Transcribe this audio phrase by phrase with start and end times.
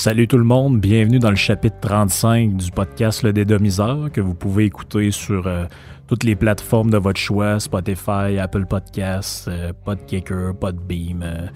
[0.00, 4.32] Salut tout le monde, bienvenue dans le chapitre 35 du podcast Le Dédomiseur que vous
[4.32, 5.66] pouvez écouter sur euh,
[6.08, 11.22] toutes les plateformes de votre choix, Spotify, Apple Podcasts, euh, Podkicker, Podbeam.
[11.22, 11.46] Euh,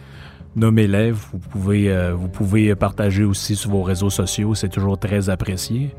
[0.56, 5.30] nommez-les, vous pouvez, euh, vous pouvez partager aussi sur vos réseaux sociaux, c'est toujours très
[5.30, 5.94] apprécié.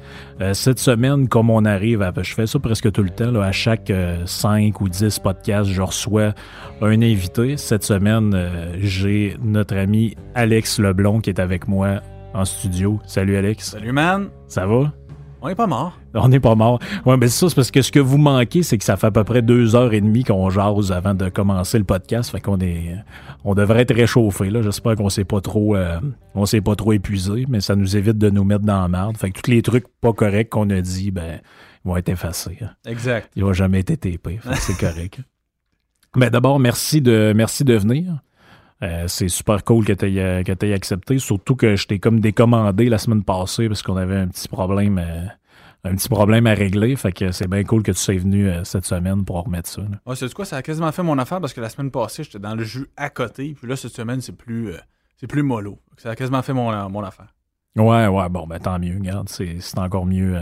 [0.53, 3.91] Cette semaine, comme on arrive, je fais ça presque tout le temps, à chaque
[4.27, 6.35] 5 ou 10 podcasts, je reçois
[6.79, 7.57] un invité.
[7.57, 8.39] Cette semaine,
[8.81, 12.01] j'ai notre ami Alex Leblond qui est avec moi
[12.35, 12.99] en studio.
[13.05, 13.71] Salut Alex.
[13.71, 14.93] Salut man, Ça va?
[15.41, 15.95] on est pas mort.
[16.15, 16.79] On n'est pas mort.
[17.05, 19.07] Ouais, mais c'est ça, c'est parce que ce que vous manquez, c'est que ça fait
[19.07, 22.31] à peu près deux heures et demie qu'on jase avant de commencer le podcast.
[22.31, 22.95] Fait qu'on est,
[23.43, 24.63] on devrait être réchauffé, là.
[24.63, 25.99] J'espère qu'on s'est pas trop, euh,
[26.33, 29.17] on s'est pas trop épuisé, mais ça nous évite de nous mettre dans la merde.
[29.17, 31.39] Fait que tous les trucs pas corrects qu'on a dit, ben,
[31.85, 32.57] ils vont être effacés.
[32.63, 32.71] hein.
[32.87, 33.29] Exact.
[33.35, 34.39] Ils n'ont jamais été TP.
[34.55, 35.19] C'est correct.
[36.15, 38.19] Mais d'abord, merci de, merci de venir.
[38.83, 42.97] Euh, c'est super cool que tu aies, accepté, surtout que je t'ai comme décommandé la
[42.97, 45.25] semaine passée parce qu'on avait un petit problème, euh,
[45.85, 46.95] un petit problème à régler.
[46.95, 49.81] Fait que c'est bien cool que tu sois venu euh, cette semaine pour remettre ça.
[49.81, 50.01] là.
[50.05, 52.39] Ouais, c'est quoi, ça a quasiment fait mon affaire parce que la semaine passée, j'étais
[52.39, 54.77] dans le jus à côté, puis là cette semaine, c'est plus euh,
[55.17, 55.79] c'est plus mollo.
[55.97, 57.33] Ça a quasiment fait mon, euh, mon affaire.
[57.77, 60.37] Ouais, ouais, bon, ben tant mieux, regarde, c'est c'est encore mieux.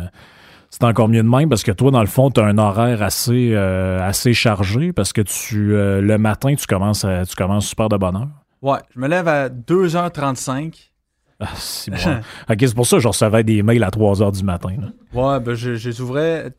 [0.73, 3.03] C'est encore mieux de même parce que toi, dans le fond, tu as un horaire
[3.03, 7.67] assez, euh, assez chargé parce que tu euh, le matin, tu commences, à- tu commences
[7.67, 8.27] super de bonne heure.
[8.63, 10.91] Ouais, je me lève à 2h35.
[11.39, 11.97] Ah, c'est bon.
[12.49, 14.75] ok, c'est pour ça que je recevais des mails à 3 heures du matin.
[14.79, 14.87] là.
[15.13, 16.51] Ouais, ben je, je les ouvrais.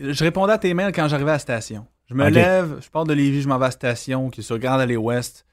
[0.00, 1.86] Je répondais à tes mails quand j'arrivais à la station.
[2.08, 4.42] Je me lève, je pars de Lévis, je m'en vais à la station qui est
[4.42, 5.46] sur Grande Allée Ouest.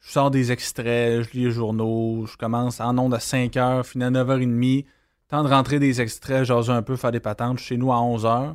[0.00, 4.04] Je sors des extraits, je lis les journaux, je commence en ondes à 5h, finis
[4.04, 4.84] à 9h30.
[5.28, 7.58] Temps de rentrer des extraits, jaser un peu, faire des patentes.
[7.58, 8.54] Chez nous à 11h.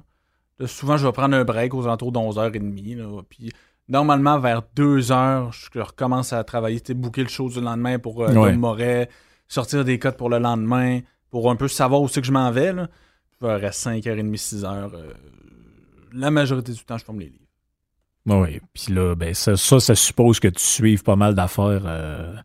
[0.59, 2.97] Là, souvent, je vais prendre un break aux alentours de 11h30.
[2.97, 3.21] là.
[3.29, 3.51] Puis
[3.87, 8.33] normalement, vers 2h, je recommence à travailler, tu booker le show du lendemain pour euh,
[8.33, 8.55] Ouais.
[8.55, 9.09] Moret,
[9.47, 10.99] sortir des codes pour le lendemain,
[11.31, 12.73] pour un peu savoir où c'est que je m'en vais.
[12.73, 12.87] Là.
[13.41, 14.65] Rester 5h30, 6h.
[14.93, 15.13] euh,
[16.13, 17.45] la majorité du temps, je forme les livres.
[18.25, 22.35] Oui, puis là, ben ça, ça, ça suppose que tu suives pas mal d'affaires euh,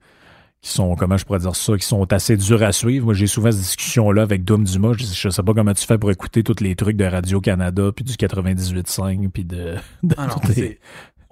[0.64, 3.04] qui sont, comment je pourrais dire ça, qui sont assez dures à suivre.
[3.04, 4.94] Moi, j'ai souvent cette discussion-là avec Dom Dumas.
[4.94, 7.90] Je, dis, je sais pas comment tu fais pour écouter tous les trucs de Radio-Canada,
[7.94, 9.74] puis du 98.5, puis de...
[10.02, 10.78] de Ah non, les-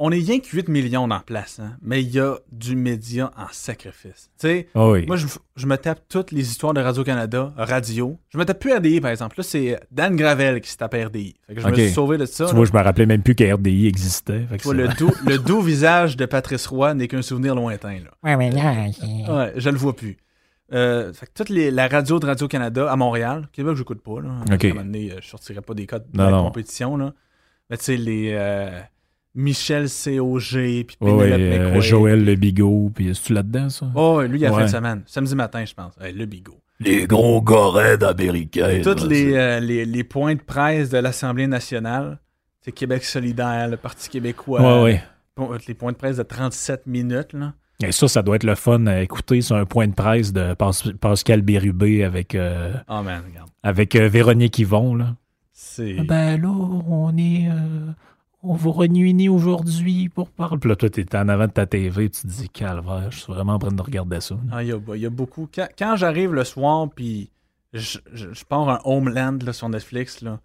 [0.04, 3.30] On est rien que 8 millions en place, hein, mais il y a du média
[3.36, 4.30] en sacrifice.
[4.36, 5.06] Tu sais, Ah oui.
[5.06, 8.18] moi, je, je me tape toutes les histoires de Radio-Canada, radio.
[8.30, 9.36] Je me tape plus RDI, par exemple.
[9.38, 11.36] Là, c'est Dan Gravel qui se tape RDI.
[11.46, 12.46] Fait que je me suis sauvé de ça.
[12.46, 12.56] tu là.
[12.56, 14.41] vois, je me rappelais même plus que RDI existait.
[14.50, 17.22] Fait que Tu vois, c'est- le, doux, le doux visage de Patrice Roy n'est qu'un
[17.22, 17.98] souvenir lointain.
[18.00, 18.10] Là.
[18.24, 20.16] Ouais, mais là, c'est- Ouais, je le vois plus.
[20.72, 24.20] Euh, fait que toute les- la radio de Radio-Canada à Montréal, Québec, je n'écoute pas.
[24.20, 24.30] Là.
[24.52, 24.64] Ok.
[24.64, 26.44] À un moment donné, euh, je sortirais pas des codes de Non, la non.
[26.44, 26.96] compétition.
[26.96, 27.12] Là.
[27.70, 28.80] Mais tu sais, les euh,
[29.34, 31.81] Michel COG, puis ouais, euh, McQuaid.
[31.82, 33.87] Joël Le Bigot, puis est-tu là-dedans, ça?
[33.94, 34.56] Oh, lui, il a Ouais.
[34.56, 35.03] fait une semaine.
[35.06, 35.94] Samedi matin, je pense.
[36.00, 36.59] Hey, le bigot.
[36.81, 38.81] Les gros gorets américains.
[38.82, 42.19] Toutes les, euh, les, les points de presse de l'Assemblée nationale,
[42.60, 44.60] c'est Québec solidaire, le Parti québécois.
[44.60, 45.03] Ouais, ouais.
[45.34, 47.32] Pon- Les points de presse de 37 minutes.
[47.32, 47.54] Là.
[47.82, 49.41] Et ça, ça doit être le fun à écouter.
[49.41, 53.48] C'est un point de presse de Pas- Pascal Bérubé avec, euh, Oh man, regarde.
[53.62, 55.15] avec euh, Véronique Yvon, là.
[55.53, 55.97] C'est.
[56.00, 57.48] Ah ben là, on est.
[58.42, 60.58] on va réunir aujourd'hui pour parler.
[60.58, 63.32] Puis là, toi, t'es en avant de ta TV, tu te dis, calvaire, je suis
[63.32, 64.34] vraiment en train de regarder ça.
[64.34, 64.41] là.
[64.53, 65.48] Ah, il y, a, il y a beaucoup.
[65.54, 67.30] Quand, quand j'arrive le soir, puis
[67.72, 70.41] je, je, je pars un Homeland là, sur Netflix, là,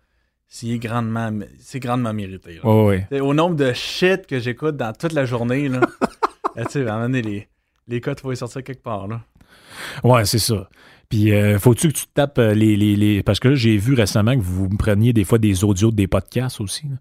[0.47, 2.59] c'est grandement, c'est grandement mérité.
[2.63, 2.69] là.
[3.09, 5.81] T'sais, Au nombre de shit que j'écoute dans toute la journée, là,
[6.57, 7.47] euh, tu sais, à un moment donné, les,
[7.87, 9.07] les codes, faut les sortir quelque part.
[9.07, 9.21] Là.
[10.03, 10.69] Ouais, c'est ça.
[11.09, 13.77] Puis, euh, faut-tu que tu te tapes euh, les, les, les- Parce que là, j'ai
[13.77, 16.87] vu récemment que vous me preniez des fois des audios de des podcasts aussi.
[16.87, 16.95] là.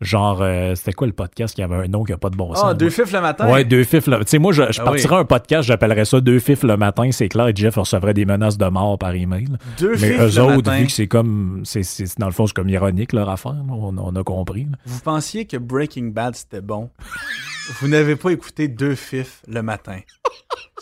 [0.00, 2.54] Genre, euh, c'était quoi le podcast qui avait un nom qui n'a pas de bon
[2.54, 2.64] sens?
[2.66, 3.50] Ah, deux fifs le matin?
[3.50, 4.06] Ouais, deux fifs.
[4.06, 4.18] là.
[4.20, 7.10] Tu sais, moi, je, je Ah partirais un podcast, j'appellerais ça deux fifs le matin.
[7.12, 9.48] C'est clair, Jeff recevrait des menaces de mort par email.
[9.78, 10.78] Deux Mais fifs eux le autres, matin.
[10.78, 11.60] vu que c'est comme.
[11.64, 13.52] c'est c'est- dans le fond, c'est comme ironique leur affaire.
[13.52, 13.60] là.
[13.68, 14.64] On, on a compris.
[14.70, 14.78] là.
[14.86, 16.88] Vous pensiez que Breaking Bad c'était bon?
[17.80, 20.00] Vous n'avez pas écouté deux fifs le matin.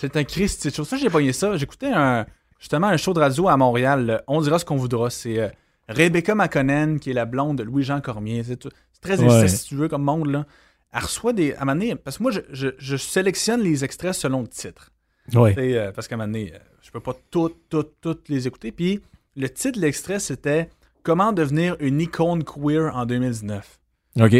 [0.00, 0.85] C'est un Christy de show.
[0.85, 1.56] Ça, j'ai pogné ça.
[1.56, 2.25] J'écoutais un,
[2.61, 4.06] justement un show de radio à Montréal.
[4.06, 5.11] le On dira ce qu'on voudra.
[5.11, 5.49] C'est euh,
[5.88, 8.43] Rebecca McConnell, qui est la blonde de Louis-Jean Cormier.
[8.44, 8.69] C'est
[9.00, 9.26] très Ouais.
[9.26, 10.29] incestueux comme monde.
[10.31, 10.46] Là.
[10.93, 11.55] Elle reçoit des.
[11.55, 14.49] À un moment donné, parce que moi, je, je- je sélectionne les extraits selon le
[14.49, 14.90] titre.
[15.35, 15.55] Ouais.
[15.55, 18.46] Tu euh, parce qu'à un moment donné, euh, je peux pas toutes, toutes, toutes les
[18.46, 18.73] écouter.
[18.73, 19.00] Puis
[19.37, 20.70] le titre de l'extrait, c'était
[21.05, 23.79] Comment devenir une icône queer en 2019.
[24.20, 24.34] OK.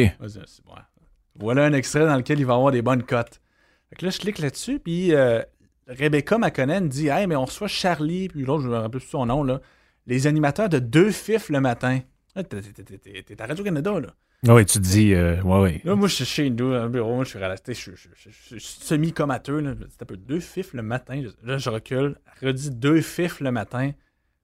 [1.37, 3.41] Voilà un extrait dans lequel il va avoir des bonnes cotes.
[3.89, 5.41] Fait que là, je clique là-dessus, puis euh,
[5.87, 9.25] Rebecca McConnell dit Hey, mais on reçoit Charlie, puis l'autre, je me rappelle plus son
[9.27, 9.61] nom, là,
[10.09, 12.01] les animateurs de deux fifs le matin.
[12.35, 14.09] Là, t'es- à Radio-Canada, là.
[14.47, 15.81] Ah oui, tu te dis, euh, ouais, ouais.
[15.85, 17.91] Là, moi, je suis chez nous, un bureau, je suis resté, je,
[18.31, 19.61] suis semi-comateux.
[19.61, 19.75] là.
[19.91, 21.23] C'est un peu deux fifs le matin.
[21.43, 22.17] Là, je recule.
[22.41, 23.91] Redis deux fifs le matin.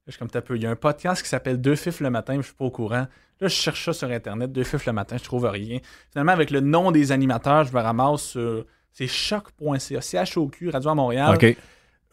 [0.05, 0.55] Je suis comme t'as peu.
[0.55, 2.65] Il y a un podcast qui s'appelle Deux fifs le matin, mais je suis pas
[2.65, 3.07] au courant.
[3.41, 5.79] Là, je cherche ça sur Internet, deux fifs le matin, je trouve rien.
[6.11, 8.65] Finalement, avec le nom des animateurs, je me ramasse sur.
[8.91, 11.35] C'est choc.ca, CHOQ, Radio à Montréal.
[11.35, 11.57] OK.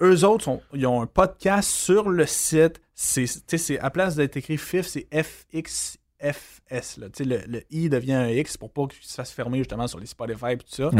[0.02, 2.80] Eux autres, sont- ils ont un podcast sur le site.
[2.94, 6.98] C'est, à place d'être écrit FIF, c'est FXFS.
[6.98, 7.06] Là.
[7.20, 10.06] Le, le I devient un X pour pas qu'il se fasse fermer justement sur les
[10.06, 10.90] Spotify et tout ça.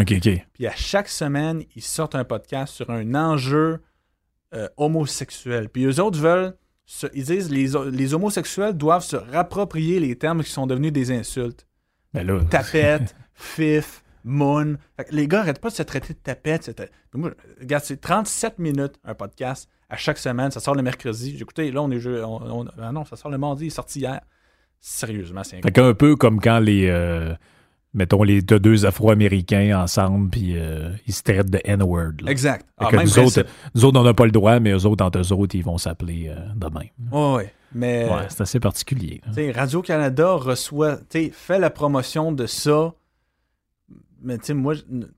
[0.53, 3.81] Puis à chaque semaine, ils sortent un podcast sur un enjeu
[4.55, 5.69] euh, homosexuel.
[5.69, 6.55] Puis eux autres veulent.
[7.15, 11.67] ils disent les, les homosexuels doivent se rapproprier les termes qui sont devenus des insultes.
[12.13, 14.77] Ben là, Tapette, fif, moon.
[14.97, 16.91] Fait que les gars arrêtent pas de se traiter de tapette.
[17.15, 17.31] Moi,
[17.61, 20.51] regarde, c'est 37 minutes un podcast à chaque semaine.
[20.51, 21.37] Ça sort le mercredi.
[21.41, 22.25] Écouté, là, on est jeu.
[22.25, 24.21] on- on- ah non, ça sort le mardi, il est sorti hier.
[24.81, 27.33] Sérieusement, c'est fait qu'un peu comme quand les, euh,
[27.95, 32.15] mettons, les deux Afro-Américains ensemble, puis euh, ils se traitent de N-word.
[32.27, 32.67] Exact.
[32.79, 33.45] Ah, même nous, autres,
[33.77, 35.79] nous autres, on n'a pas le droit, mais eux autres, entre eux autres, ils vont
[35.79, 36.89] s'appeler euh, de même.
[37.13, 37.55] Ouais, ouais.
[37.75, 39.21] Mais Ouais, c'est assez particulier.
[39.55, 40.99] Radio-Canada reçoit,
[41.33, 42.93] fait la promotion de ça.
[44.23, 44.75] Mais tu sais, moi,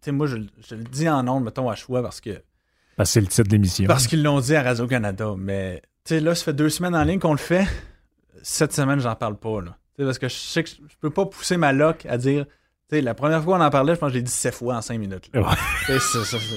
[0.08, 0.36] moi je,
[0.68, 2.42] je le dis en ondes, mettons, à choix, parce que
[2.96, 3.86] Parce que c'est le titre de l'émission.
[3.86, 5.34] Parce qu'ils l'ont dit à Radio-Canada.
[5.36, 7.66] Mais, tu sais, là, ça fait deux semaines en ligne qu'on le fait.
[8.42, 9.76] Cette semaine, j'en parle pas, là.
[9.96, 12.46] Tu sais, parce que je sais que je peux pas pousser ma loc à dire.
[12.88, 14.54] Tu sais, la première fois qu'on en parlait, je pense que je l'ai dit sept
[14.54, 15.30] fois en cinq minutes.
[15.34, 15.98] Ouais.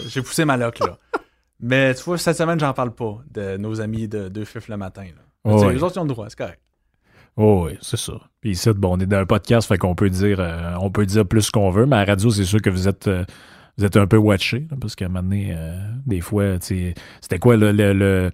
[0.08, 0.98] J'ai poussé ma loc, là.
[1.60, 4.78] Mais tu vois, cette semaine, j'en parle pas de nos amis de Deux Fifs le
[4.78, 5.06] matin.
[5.06, 5.52] Là.
[5.52, 5.74] Ouais.
[5.74, 6.62] Les autres, ils ont le droit, c'est correct.
[7.38, 8.14] Oh, oui, c'est ça.
[8.42, 11.06] Puis ici, bon, on est dans un podcast, fait qu'on peut dire euh, on peut
[11.06, 13.24] dire plus ce qu'on veut, mais à la radio, c'est sûr que vous êtes euh,
[13.78, 17.58] vous êtes un peu watché, parce qu'à un moment donné, euh, des fois, c'était quoi
[17.58, 18.32] le, le, le-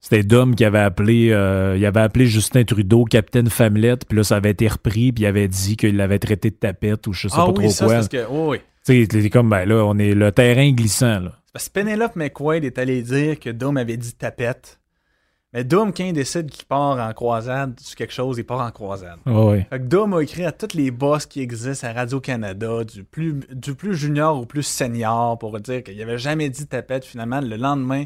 [0.00, 4.24] c'était Dom qui avait appelé euh, il avait appelé Justin Trudeau Capitaine Famelette, puis là,
[4.24, 7.28] ça avait été repris, puis il avait dit qu'il l'avait traité de tapette ou je
[7.28, 8.26] sais ah pas oui, trop ça, c'est quoi.
[8.26, 8.32] que.
[8.32, 9.06] Oui, oui.
[9.08, 11.32] Tu sais, comme ben là, on est le terrain glissant là.
[11.52, 14.80] Parce que Penelope McQuaid est allé dire que Dom avait dit tapette.
[15.54, 18.70] Mais Dom, quand il décide qu'il part en croisade sur quelque chose, il part en
[18.70, 19.18] croisade.
[19.26, 19.64] Oh, oui.
[19.68, 23.34] Fait que Dom a écrit à tous les boss qui existent à Radio-Canada, du plus,
[23.52, 27.04] du plus junior au plus senior, pour dire qu'il avait jamais dit tapette.
[27.04, 28.04] Finalement, le lendemain,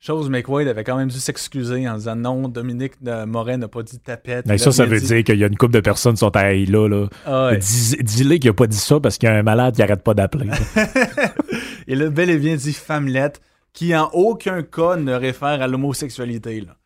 [0.00, 3.98] chose McQuaid avait quand même dû s'excuser en disant non, Dominique Moret n'a pas dit
[3.98, 4.46] tapette.
[4.46, 6.14] Ben, Il ça, a ça veut dit- dire qu'il y a une couple de personnes
[6.14, 6.88] qui sont à là.
[6.88, 7.06] là.
[7.26, 7.58] Ah ouais.
[7.58, 10.14] Dis-le qu'il a pas dit ça parce qu'il y a un malade qui arrête pas
[10.14, 10.48] d'appeler.
[11.88, 13.40] Et là, bel et bien dit femmelette,
[13.72, 16.60] qui en aucun cas ne réfère à l'homosexualité.
[16.62, 16.76] là.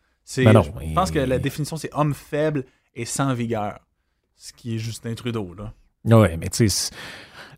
[0.45, 2.63] Ben non, je pense que la définition, c'est homme faible
[2.95, 3.79] et sans vigueur.
[4.35, 5.73] Ce qui est Justin Trudeau, là.
[6.17, 6.89] Ouais, mais tu sais,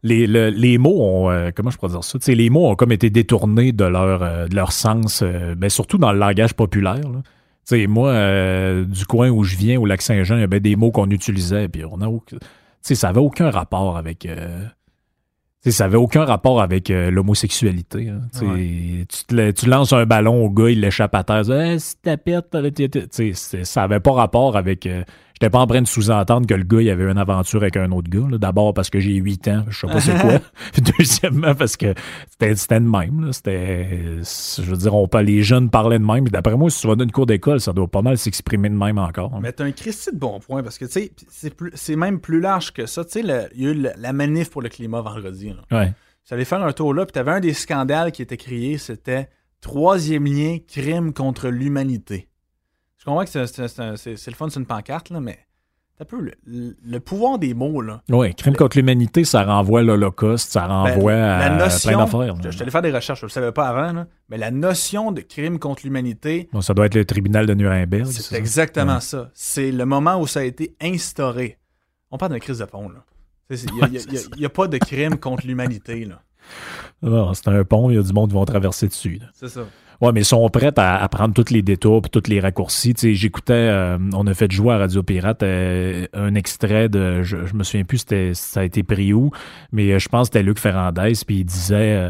[0.02, 2.18] les, le- les mots ont, euh, comment je pourrais dire ça?
[2.28, 5.98] Les mots ont comme été détournés de leur, euh, de leur sens, euh, ben, surtout
[5.98, 6.96] dans le langage populaire.
[7.10, 7.22] là.
[7.66, 8.14] Tu sais, moi,
[8.84, 11.70] du coin où je viens, au lac Saint-Jean, il y avait des mots qu'on utilisait,
[11.70, 12.46] puis on a aucun- tu
[12.82, 14.28] sais, ça avait aucun rapport avec.
[15.66, 18.10] Euh, tu sais, ça avait aucun rapport avec euh, l'homosexualité.
[18.10, 18.22] hein.
[18.34, 18.46] Tu
[19.08, 21.50] Tu, te la- tu lances un ballon au gars, il l'échappe à terre.
[21.52, 24.86] Hey, si t'as- ça avait pas rapport avec.
[24.86, 27.76] euh, J'étais pas en train de sous-entendre que le gars, il avait une aventure avec
[27.76, 28.38] un autre gars.
[28.38, 30.40] D'abord parce que j'ai 8 ans, je sais pas c'est quoi.
[30.98, 31.94] Deuxièmement parce que
[32.30, 33.34] c'était de même.
[33.34, 36.28] C'était, je veux dire, on, les jeunes parlaient de même.
[36.28, 38.76] D'après moi, si tu vas dans une cour d'école, ça doit pas mal s'exprimer de
[38.76, 39.40] même encore.
[39.42, 41.12] Mais t'as un Christy de bon point, parce que, tu sais,
[41.74, 43.04] c'est, même plus large que ça.
[43.04, 45.78] Tu sais, il y a eu le- la manif pour le climat vendredi, là.
[45.80, 45.94] Ouais.
[46.28, 49.28] Tu allais faire un tour là, puis t'avais un des scandales qui était crié, c'était
[49.62, 52.30] troisième lien, crime contre l'humanité.
[53.04, 55.38] Je comprends que c'est, c'est- c'est- c'est- c'est le fun sur une pancarte, là, mais
[55.98, 58.02] t'as peu le, pouvoir des mots, là.
[58.10, 61.98] Oui, crime contre l'humanité, ça renvoie à l'Holocauste, ça renvoie Ben, à la notion, plein
[62.00, 62.36] d'affaires.
[62.38, 64.52] Je, je suis allé faire des recherches, je le savais pas avant, là, mais la
[64.52, 68.06] notion de crime contre l'humanité, Bon, ça doit être le tribunal de Nuremberg.
[68.06, 69.02] c'est exactement Ouais.
[69.02, 69.30] ça.
[69.34, 71.58] C'est le moment où ça a été instauré.
[72.10, 72.90] On parle d'un crise de pont.
[73.50, 73.58] Il
[74.38, 76.22] n'y a, pas de crime contre l'humanité, là.
[77.02, 79.20] Non, c'est un pont, il y a du monde qui vont traverser dessus.
[79.34, 79.62] C'est ça.
[80.04, 82.94] Ouais, mais ils sont prêts à, à prendre tous les détours et tous les raccourcis.
[82.94, 87.24] Tu sais, j'écoutais, euh, on a fait jouer à Radio Pirate euh, un extrait de,
[87.24, 89.32] je, je me souviens plus c'était, ça a été pris où,
[89.72, 92.10] mais euh, je pense que c'était Luc Ferrandez, puis il disait, euh,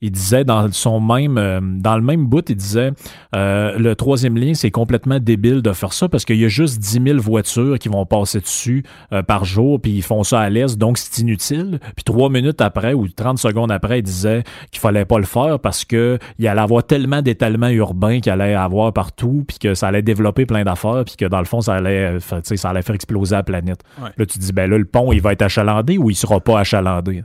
[0.00, 2.92] il disait dans son même, euh, dans le même bout, il disait,
[3.34, 6.78] euh, le troisième lien, c'est complètement débile de faire ça parce qu'il y a juste
[6.78, 10.50] 10 000 voitures qui vont passer dessus euh, par jour, puis ils font ça à
[10.50, 11.80] l'est, donc c'est inutile.
[11.96, 15.58] Puis trois minutes après ou 30 secondes après, il disait qu'il fallait pas le faire
[15.58, 19.88] parce que il allait avoir tellement d'étalements urbains qu'il allait avoir partout, puis que ça
[19.88, 23.36] allait développer plein d'affaires, puis que dans le fond, ça allait, ça allait faire exploser
[23.36, 23.80] la planète.
[24.02, 24.10] Ouais.
[24.16, 26.60] Là, tu dis, ben là, le pont, il va être achalandé ou il sera pas
[26.60, 27.22] achalandé?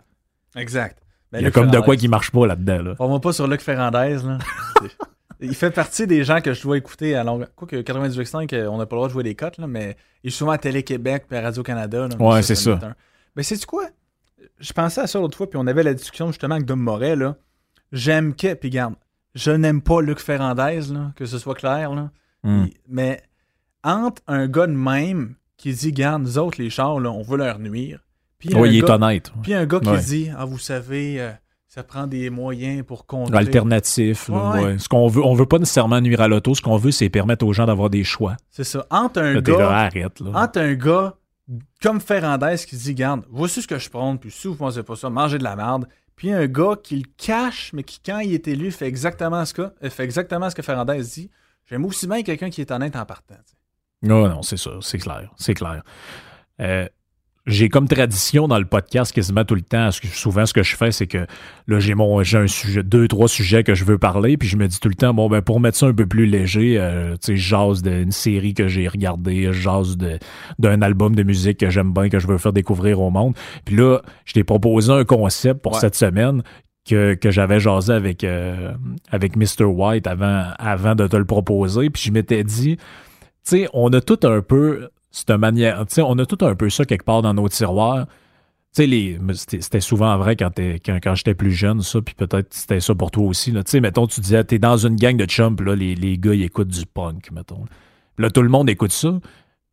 [0.55, 0.97] Exact.
[1.31, 2.81] Ben, Il y a Luc comme de quoi qui marche pas là-dedans.
[2.81, 2.95] Là.
[2.99, 4.37] On va pas sur Luc Ferrandez, là.
[5.41, 7.47] Il fait partie des gens que je dois écouter à longue.
[7.55, 9.95] Quoi que 98.5, euh, on n'a pas le droit de jouer des cotes, là, mais
[10.21, 12.09] il est souvent à Télé-Québec et à Radio-Canada.
[12.19, 12.77] Ouais, c'est ça.
[13.37, 13.85] Mais c'est quoi?
[14.59, 17.15] Je pensais à ça l'autre fois, puis on avait la discussion justement avec Dom Moret.
[17.15, 17.37] là.
[17.93, 18.95] J'aime que, puis garde,
[19.33, 21.93] je n'aime pas Luc Ferrandez, là, que ce soit clair.
[21.95, 22.09] Là.
[22.43, 22.65] Hmm.
[22.65, 23.21] Il- Mais
[23.83, 27.37] entre un gars de même qui dit, garde, nous autres, les chars, là, on veut
[27.37, 27.99] leur nuire.
[28.39, 29.31] Puis Oui, il est gars- honnête.
[29.43, 29.99] puis un gars qui Ouais.
[30.01, 31.31] dit Ah, vous savez, euh,
[31.67, 33.37] ça prend des moyens pour contrer.
[33.37, 34.29] Alternatif.
[34.29, 34.77] Ouais.
[34.79, 36.55] Ce qu'on veut, on veut pas nécessairement nuire à l'auto.
[36.55, 38.37] Ce qu'on veut, c'est permettre aux gens d'avoir des choix.
[38.49, 38.85] C'est ça.
[38.89, 40.19] Entre un Là, t'es là, gars, arrête.
[40.21, 40.31] Là.
[40.33, 41.15] entre un gars
[41.81, 44.95] comme Ferrandez qui dit Garde, voici ce que je prends, puis si vous pensez pas
[44.95, 45.87] ça, mangez de la merde.
[46.15, 49.53] Puis un gars qui le cache, mais qui, quand il est élu, fait exactement ce
[49.53, 51.29] que, euh, fait exactement ce que Ferrandez dit.
[51.69, 53.35] J'aime aussi bien quelqu'un qui est honnête en partant.
[54.01, 55.81] Non, non, c'est ça, c'est clair, c'est clair.
[56.61, 56.87] Euh,
[57.45, 60.61] j'ai comme tradition dans le podcast quasiment tout le temps, ce que- souvent ce que
[60.61, 61.25] je fais, c'est que
[61.67, 64.57] là, j'ai mon j'ai un sujet, deux, trois sujets que je veux parler, puis je
[64.57, 67.13] me dis tout le temps, bon, ben pour mettre ça un peu plus léger, euh,
[67.13, 70.19] tu sais, je jase d'une série que j'ai regardée, je jase de-
[70.59, 73.33] d'un album de musique que j'aime bien, que je veux faire découvrir au monde.
[73.65, 75.79] Puis là, je t'ai proposé un concept pour Ouais.
[75.79, 76.43] cette semaine
[76.87, 78.73] que, que j'avais jasé avec, euh,
[79.11, 79.63] avec Mr.
[79.65, 82.83] White avant, avant de te le proposer, puis je m'étais dit, tu
[83.43, 86.69] sais, on a tout un peu cette manière, tu sais, on a tout un peu
[86.69, 88.07] ça quelque part dans nos tiroirs.
[88.71, 93.09] C'était souvent vrai quand, quand, quand j'étais plus jeune, ça, puis peut-être c'était ça pour
[93.09, 93.51] toi aussi.
[93.51, 93.63] là.
[93.81, 96.43] Mettons, tu disais, t'es dans une gang de chums, puis là, les, les gars, ils
[96.43, 97.65] écoutent du punk, mettons.
[98.19, 99.19] Là, tout le monde écoute ça,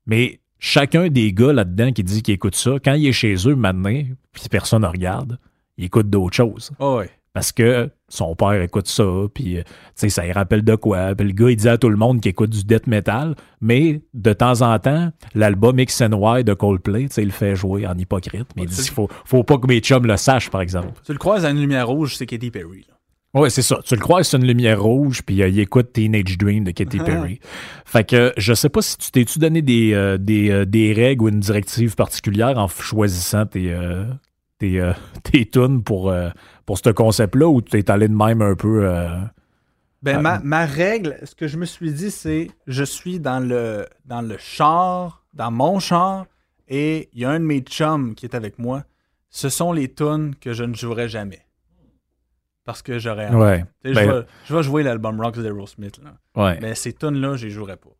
[0.06, 3.54] mais chacun des gars là-dedans qui dit qu'il écoute ça, quand il est chez eux
[3.54, 4.02] maintenant,
[4.32, 5.38] puis personne ne regarde,
[5.76, 6.70] il écoute d'autres choses.
[6.78, 7.10] Ah ouais.
[7.36, 9.62] Parce que son père écoute ça, puis euh,
[9.94, 11.14] ça y rappelle de quoi.
[11.14, 14.00] Puis le gars, il dit à tout le monde qu'il écoute du death metal, mais
[14.14, 17.98] de temps en temps, l'album X and Y de Coldplay, il le fait jouer en
[17.98, 18.46] hypocrite.
[18.56, 20.98] Mais il dit qu'il faut, faut pas que mes chums le sachent, par exemple.
[21.04, 22.86] Tu le croises à une lumière rouge, c'est Katy Perry.
[22.88, 22.94] là.
[23.38, 23.80] Ouais, c'est ça.
[23.84, 26.96] Tu le crois c'est une lumière rouge, puis euh, il écoute Teenage Dream de Katy
[27.04, 27.38] Perry.
[27.84, 31.22] fait que je sais pas si tu t'es-tu donné des, euh, des, euh, des règles
[31.24, 33.76] ou une directive particulière en choisissant tes,
[34.58, 36.30] tes, euh, tes tunes pour, euh,
[36.64, 38.84] pour ce concept-là, ou tu es allé de même un peu.
[38.86, 39.08] euh,
[40.02, 40.22] Ben, Ah.
[40.22, 44.20] ma, ma règle, ce que je me suis dit, c'est je suis dans le, dans
[44.22, 46.26] le char, dans mon char,
[46.68, 48.84] et il y a un de mes chums qui est avec moi.
[49.30, 51.40] Ce sont les tunes que je ne jouerai jamais.
[52.64, 53.32] Parce que j'aurais.
[53.32, 53.64] Ouais.
[53.84, 56.00] Sais, Ben, je, vais, je vais jouer l'album Rock d'Aerosmith.
[56.02, 56.14] Là.
[56.42, 56.58] ouais.
[56.60, 57.90] Mais ces tunes-là, je les jouerai pas.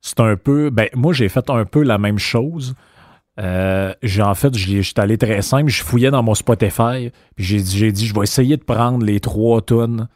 [0.00, 0.70] C'est un peu.
[0.70, 2.74] Ben, moi, j'ai fait un peu la même chose.
[3.38, 5.68] Euh, j'ai en fait, j'étais allé très simple.
[5.68, 7.10] Je fouillais dans mon Spotify.
[7.34, 10.08] Puis j'ai dit, dit, je vais essayer de prendre les trois tonnes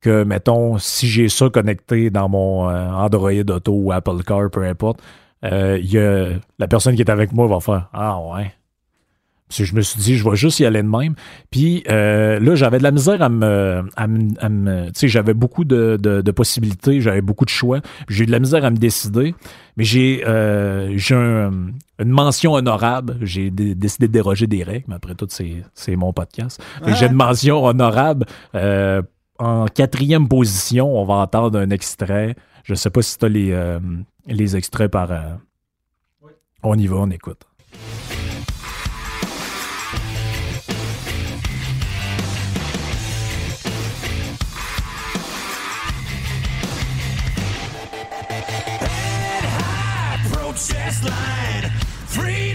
[0.00, 4.64] que, mettons, si j'ai ça connecté dans mon euh, Android Auto ou Apple Car, peu
[4.64, 5.00] importe,
[5.44, 8.52] euh, y a, la personne qui est avec moi va faire Ah ouais.
[9.54, 11.14] Je me suis dit, je vais juste y aller de même.
[11.50, 13.84] Puis euh, là, j'avais de la misère à me.
[13.96, 17.50] à me- à me- tu sais, j'avais beaucoup de, de- de possibilités, j'avais beaucoup de
[17.50, 17.80] choix.
[18.08, 19.34] J'ai eu de la misère à me décider.
[19.76, 23.16] Mais j'ai euh, un- une mention honorable.
[23.22, 26.62] J'ai dé- décidé de déroger des règles, mais après tout, c'est mon podcast.
[26.98, 28.26] J'ai une mention honorable.
[28.54, 29.02] euh,
[29.38, 32.36] en quatrième position, on va entendre un extrait.
[32.64, 33.78] Je sais pas si tu as les,
[34.28, 35.10] les extraits par.
[36.62, 37.40] On y va, on écoute.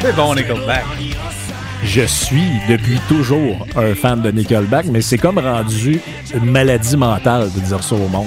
[0.02, 0.84] C'est bon, Nickelback.
[1.84, 6.00] Je suis depuis toujours un fan de Nickelback, mais c'est comme rendu
[6.34, 8.26] une maladie mentale de dire ça au monde.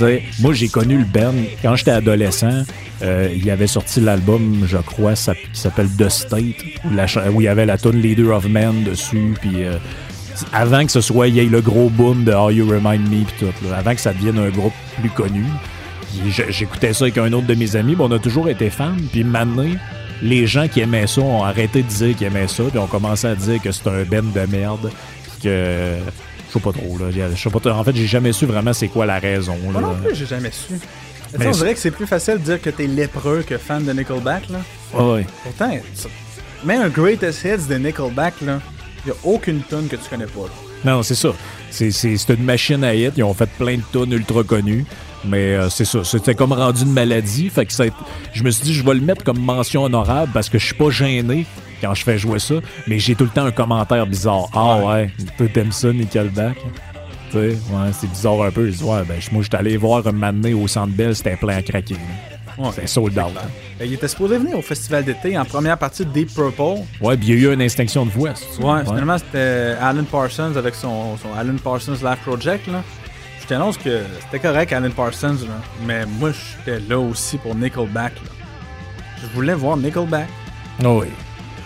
[0.00, 0.22] Ouais.
[0.40, 1.32] Moi, j'ai connu le Ben
[1.62, 2.64] quand j'étais adolescent.
[3.02, 7.30] euh, il avait sorti l'album, je crois, ça- qui s'appelle The State, où, la cha-
[7.30, 9.34] où il y avait la tune Leader of Men dessus.
[9.40, 9.78] Puis euh,
[10.52, 13.24] avant que ce soit, il y ait le gros boom de How You Remind Me,
[13.24, 13.66] puis tout.
[13.70, 15.44] là, avant que ça devienne un groupe plus connu.
[16.50, 18.92] J'écoutais ça avec un autre de mes amis, mais on a toujours été fans.
[19.12, 19.64] Puis maintenant,
[20.22, 23.26] les gens qui aimaient ça ont arrêté de dire qu'ils aimaient ça, puis ont commencé
[23.26, 24.90] à dire que c'est un ben de merde,
[25.22, 25.96] puis que
[26.48, 27.06] je sais pas trop là.
[27.10, 27.72] Je sais pas.
[27.72, 29.56] En fait, j'ai jamais su vraiment c'est quoi la raison.
[29.62, 29.88] Moi là.
[29.88, 30.74] non plus, j'ai jamais su.
[31.38, 33.84] Mais on c'est- dirait que c'est plus facile de dire que t'es lépreux que fan
[33.84, 34.48] de Nickelback.
[34.50, 34.58] Là.
[34.94, 35.26] Ouais, ouais.
[35.44, 35.70] Pourtant,
[36.64, 38.60] même un Greatest Hits de Nickelback, là,
[39.06, 40.40] y a aucune tune que tu connais pas.
[40.42, 40.92] là.
[40.92, 41.28] Non, c'est ça.
[41.70, 43.12] C'est une machine à hit.
[43.16, 44.84] Ils ont fait plein de tonnes ultra connues.
[45.24, 46.02] Mais euh, c'est ça.
[46.04, 47.48] C'était comme rendu une maladie.
[47.50, 47.84] Fait que ça
[48.32, 50.74] je me suis dit, je vais le mettre comme mention honorable parce que je suis
[50.74, 51.46] pas gêné
[51.82, 52.54] quand je fais jouer ça.
[52.86, 54.48] Mais j'ai tout le temps un commentaire bizarre.
[54.54, 55.10] Ah ouais,
[55.52, 56.56] t'aimes ça, Nickelback?
[57.30, 58.66] Tu sais, ouais, c'est bizarre un peu.
[58.70, 61.58] Je dis, ouais, ben, moi, j'étais allé voir un donné au Centre Bell, c'était plein
[61.58, 61.94] à craquer.
[62.58, 62.68] Ouais.
[62.74, 63.26] C'était sold out.
[63.36, 63.46] hein.
[63.78, 66.82] Ben, il était supposé venir au festival d'été en première partie de Deep Purple.
[67.00, 68.30] Ouais, puis il y a eu une extinction de voix.
[68.34, 68.62] c'est?
[68.62, 72.66] Ouais, finalement, c'était Alan Parsons avec son, son Alan Parsons Live Project.
[72.66, 72.82] Là.
[73.50, 78.12] T'annonce que c'était correct, Alan Parsons, là, mais moi, j'étais là aussi pour Nickelback.
[78.14, 78.30] là.
[79.20, 80.28] Je voulais voir Nickelback.
[80.84, 81.08] Oh oui.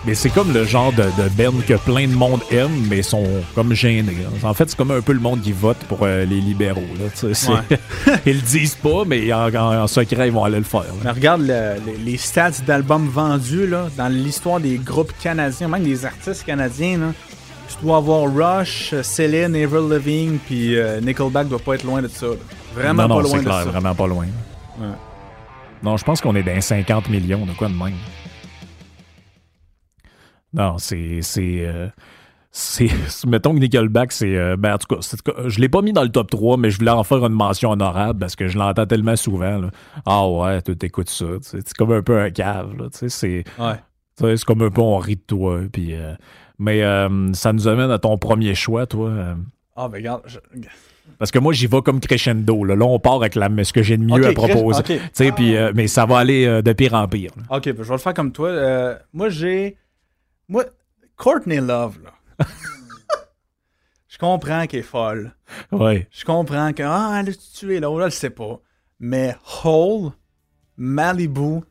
[0.06, 3.26] Mais c'est comme le genre de, de band que plein de monde aime, mais sont
[3.54, 4.16] comme gênés.
[4.26, 4.46] hein.
[4.48, 6.82] En fait, c'est comme un peu le monde qui vote pour euh, les libéraux.
[6.98, 7.78] Là, Ouais.
[8.26, 10.84] ils le disent pas, mais en, en- en secret, ils vont aller le faire.
[11.04, 15.84] Mais regarde le- les, les stats d'albums vendus là, dans l'histoire des groupes canadiens, même
[15.84, 16.98] des artistes canadiens.
[16.98, 17.06] Là,
[17.68, 22.08] tu dois avoir Rush, Céline, Avril Lavigne, puis euh, Nickelback doit pas être loin de
[22.08, 22.26] ça.
[22.26, 22.32] là.
[22.74, 23.70] Vraiment non, non, pas loin c'est de clair, ça.
[23.70, 24.26] vraiment pas loin.
[24.80, 24.86] Ouais.
[25.82, 27.94] Non, je pense qu'on est dans 50 millions, de quoi de même.
[30.52, 31.20] Non, c'est.
[31.22, 31.88] c'est euh,
[33.26, 35.00] mettons que Nickelback c'est euh, ben en tout cas
[35.48, 37.72] je l'ai pas mis dans le top 3 mais je voulais en faire une mention
[37.72, 39.70] honorable parce que je l'entends tellement souvent là.
[40.06, 44.36] ah ouais tu t'écoutes ça c'est comme un peu un cave c'est Ouais.
[44.46, 46.14] comme un peu on rit de toi puis euh,
[46.58, 49.36] mais euh, ça nous amène à ton premier choix toi
[49.76, 50.22] Ah, ben regarde.
[50.26, 50.38] je-
[51.18, 53.82] parce que moi j'y vais comme crescendo là, Là, on part avec la, ce que
[53.82, 54.82] j'ai de mieux à proposer
[55.56, 57.56] euh, mais ça va aller euh, de pire en pire là.
[57.56, 58.48] Ok, ben, je vais le faire comme toi.
[58.48, 59.76] Euh, moi, j'ai.
[60.48, 60.64] Moi,
[61.16, 62.46] Courtney Love, là.
[64.08, 65.32] je comprends qu'elle est folle.
[65.72, 66.82] ouais Je comprends que.
[66.84, 68.60] Ah, elle a tué l'autre, je le sais pas.
[69.00, 70.12] Mais Hole,
[70.76, 71.62] Malibu, on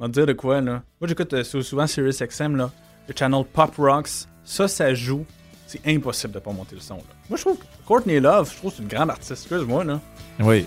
[0.00, 0.82] va te dire de quoi, là.
[1.00, 2.70] Moi, j'écoute sou- souvent Sirius XM, là.
[3.08, 4.26] Le channel Pop Rocks.
[4.44, 5.24] Ça, ça joue.
[5.66, 7.02] C'est impossible de pas monter le son, là.
[7.28, 9.32] Moi, je trouve que Courtney Love, je trouve que c'est une grande artiste.
[9.32, 10.00] Excuse-moi, là.
[10.40, 10.66] oui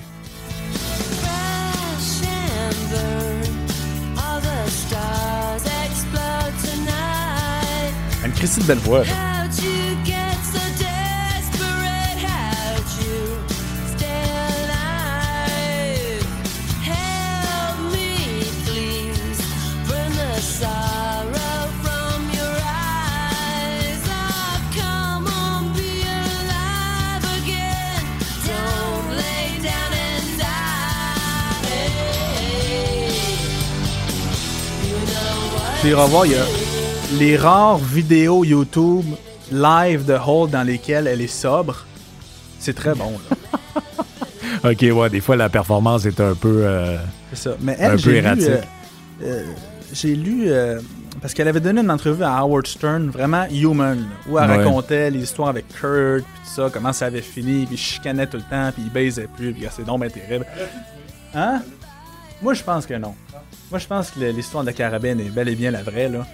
[8.28, 9.37] une Christy de belle voix, là.
[35.82, 36.44] Tu iras voir, il y a
[37.20, 39.06] les rares vidéos YouTube
[39.52, 41.86] live de Hole dans lesquelles elle est sobre.
[42.60, 43.38] C'est très bon, là.
[44.72, 46.98] ok ouais des fois la performance est un peu euh,
[47.32, 47.56] C'est ça.
[47.62, 48.58] Mais elle, j'ai lu, euh,
[49.24, 49.44] euh,
[49.94, 50.50] j'ai lu,
[51.22, 54.58] parce qu'elle avait donné une entrevue à Howard Stern, vraiment human, où elle Ouais.
[54.58, 58.38] racontait les histoires avec Kurt, puis tout ça, comment ça avait fini, puis chicanait tout
[58.38, 60.46] le temps, puis il baisait plus, puis c'est donc terrible.
[61.36, 61.62] Hein?
[62.42, 63.14] Moi, je pense que non.
[63.70, 66.26] Moi, je pense que l'histoire de la carabine est bel et bien la vraie, là.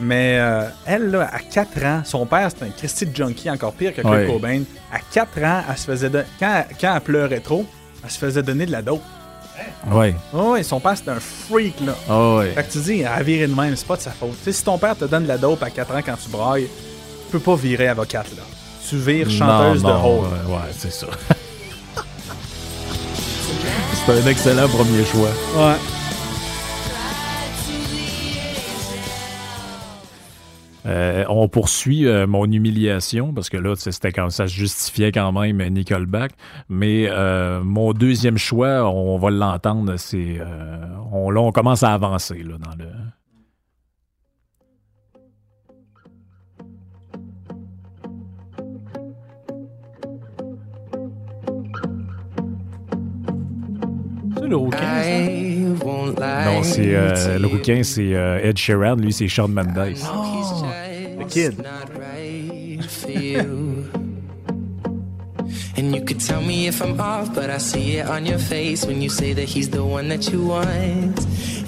[0.00, 3.94] Mais euh, elle, là, à 4 ans, son père, c'était un Christy junkie, encore pire
[3.94, 4.26] que Kurt Ouais.
[4.26, 4.62] Cobain.
[4.92, 7.64] À 4 ans, elle se faisait don- quand, quand elle pleurait trop,
[8.02, 9.02] elle se faisait donner de la dope.
[9.92, 11.94] ouais Oh, ouais, son père, c'était un freak, là.
[12.08, 14.10] ah ouais Fait que tu dis, elle a viré de même, c'est pas de sa
[14.10, 14.32] faute.
[14.38, 16.30] Tu sais, si ton père te donne de la dope à 4 ans quand tu
[16.30, 16.66] brailles,
[17.26, 18.42] tu peux pas virer avocate, là.
[18.88, 20.20] Tu vires chanteuse non, de Hole.
[20.48, 21.06] ouais, ouais, c'est ça
[24.06, 25.76] c'est un excellent premier choix Ouais.
[30.86, 35.32] Euh, on poursuit euh, mon humiliation parce que là, c'était quand ça se justifiait quand
[35.32, 36.32] même euh, Nickelback.
[36.68, 40.40] Mais euh, mon deuxième choix, on va l'entendre, c'est
[41.12, 42.90] on, là, on commence à avancer là, dans le.
[54.42, 55.08] C'est le rouquin, ça.
[55.08, 56.44] I won't lie.
[56.44, 59.94] Non, c'est euh, le rouquin, c'est euh, Ed Sheeran, lui, c'est Shawn Mendes.
[60.04, 61.58] Ah, oh, the kid.
[61.58, 63.84] Not right for you.
[65.76, 68.84] And you could tell me if I'm off, but I see it on your face
[68.84, 71.18] when you say that he's the one that you want.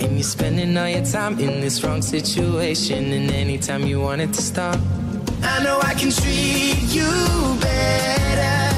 [0.03, 4.33] And you're spending all your time in this wrong situation, and anytime you want it
[4.33, 4.79] to stop.
[5.43, 8.74] I know I can treat you better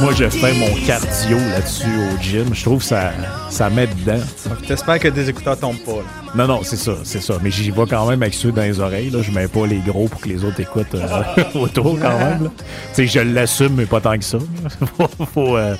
[0.00, 2.54] Moi, je fais mon cardio là-dessus au gym.
[2.54, 3.12] Je trouve que ça,
[3.50, 4.20] ça met dedans.
[4.66, 6.34] T'espères que tes écouteurs tombent pas, là.
[6.34, 7.38] Non, non, c'est ça, c'est ça.
[7.42, 9.10] Mais j'y vais quand même avec ceux dans les oreilles.
[9.10, 9.22] Là.
[9.22, 12.44] Je mets pas les gros pour que les autres écoutent euh, autour quand même.
[12.44, 12.50] là.
[12.94, 14.38] Tu sais, je l'assume, mais pas tant que ça.
[14.98, 15.74] faut, faut, euh,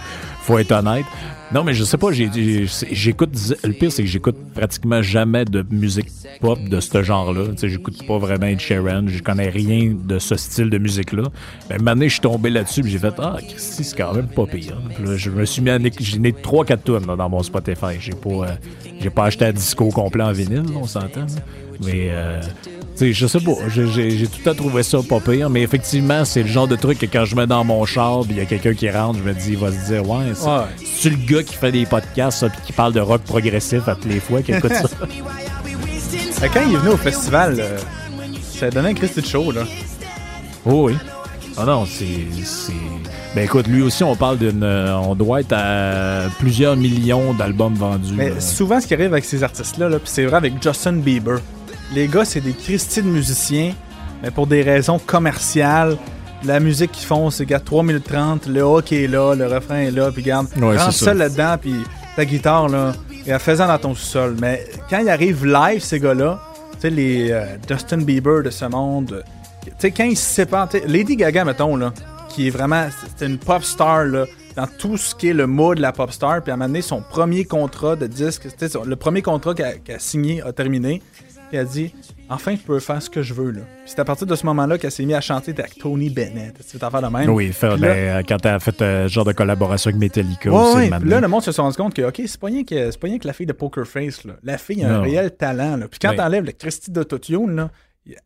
[0.46, 1.04] faut être honnête.
[1.52, 3.30] Non, mais je sais pas, j'écoute.
[3.62, 6.08] Le pire, c'est que j'écoute pratiquement jamais de musique
[6.40, 7.48] pop de ce genre-là.
[7.52, 9.06] Tu sais, j'écoute pas vraiment Ed Sheeran.
[9.06, 11.24] Je connais rien de ce style de musique-là.
[11.70, 14.76] Mais maintenant, je suis tombé là-dessus j'ai fait Ah, Christy, c'est quand même pas pire.
[15.04, 15.78] Là, je me suis mis à.
[16.00, 17.98] J'ai né 3-4 tonnes dans mon Spotify.
[18.00, 18.56] J'ai pas,
[19.04, 21.26] euh, pas acheté un disco complet en vinyle, on s'entend.
[21.84, 22.08] Mais.
[22.10, 22.40] Euh,
[22.98, 26.48] sais, je sais pas, j'ai- tout à trouvé ça pas pire, mais effectivement, c'est le
[26.48, 28.74] genre de truc que quand je mets dans mon char, puis il y a quelqu'un
[28.74, 31.16] qui rentre, je me dis, il va se dire, ouais, c'est Ouais.
[31.16, 34.06] le gars qui fait des podcasts, ça, puis qui parle de rock progressif à toutes
[34.12, 34.88] les fois, qui écoute ça?
[36.52, 37.78] Quand il est venu au festival, euh,
[38.58, 39.62] ça a donné un Christy de show, là.
[40.64, 40.96] oh oui.
[41.58, 42.04] Ah non, c'est.
[42.44, 42.72] c'est-
[43.34, 44.62] Ben écoute, lui aussi, on parle d'une.
[44.62, 48.12] On doit être à plusieurs millions d'albums vendus.
[48.14, 48.40] Mais là.
[48.40, 51.38] souvent, ce qui arrive avec ces artistes-là, là, puis c'est vrai avec Justin Bieber,
[51.92, 53.74] les gars, c'est des Christy de musiciens,
[54.22, 55.96] mais pour des raisons commerciales.
[56.44, 59.78] La musique qu'ils font, c'est, gars, 3 minutes 30, le hook est là, le refrain
[59.78, 61.74] est là, puis garde, Ouais, rentre ça là-dedans, puis
[62.14, 62.92] ta guitare, là,
[63.26, 64.36] et en faisant dans ton sous-sol.
[64.40, 66.38] Mais quand ils arrivent live, ces gars-là,
[66.74, 69.24] tu sais, les euh, Justin Bieber de ce monde,
[69.64, 71.92] tu sais, quand ils se séparent, Lady Gaga, mettons, là,
[72.28, 75.74] qui est vraiment, c'est une pop star, là, dans tout ce qui est le mot
[75.74, 78.46] de la pop star, puis à un moment donné, son premier contrat de disque,
[78.84, 81.02] le premier contrat qu'elle qu'elle a signé a terminé,
[81.48, 81.94] puis elle a dit,
[82.28, 83.60] enfin, je peux faire ce que je veux, là.
[83.84, 86.56] Puis c'est à partir de ce moment-là qu'elle s'est mise à chanter avec Tony Bennett,
[86.64, 87.30] cette affaire de même.
[87.30, 90.56] Oui, faire, là- ben, quand t'as fait euh, ce genre de collaboration avec Metallica Ouais,
[90.56, 90.90] aussi, ouais.
[91.04, 93.06] là, le monde se sont rendu compte que, OK, c'est pas rien que, c'est pas
[93.06, 94.34] rien que la fille de Poker Face, là.
[94.42, 95.02] La fille a un Non.
[95.02, 95.88] réel talent, là.
[95.88, 96.16] Puis quand Ouais.
[96.16, 97.70] t'enlèves le Christy d'autotune, là,
[98.06, 98.16] elle,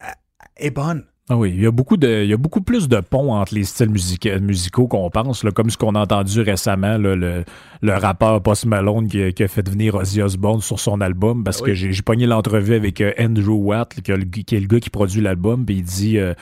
[0.57, 1.05] elle est bonne.
[1.33, 3.55] Ah oui, il y, a beaucoup de, il y a beaucoup plus de ponts entre
[3.55, 7.45] les styles musica- musicaux qu'on pense, là, comme ce qu'on a entendu récemment, là, le,
[7.83, 11.45] le rappeur Post Malone qui, a- qui a fait venir Ozzy Osbourne sur son album,
[11.45, 14.57] parce Ah que j'ai j'ai pogné l'entrevue avec euh, Andrew Watt, qui, est le- qui
[14.57, 16.19] est le gars qui produit l'album, puis il dit...
[16.19, 16.35] euh,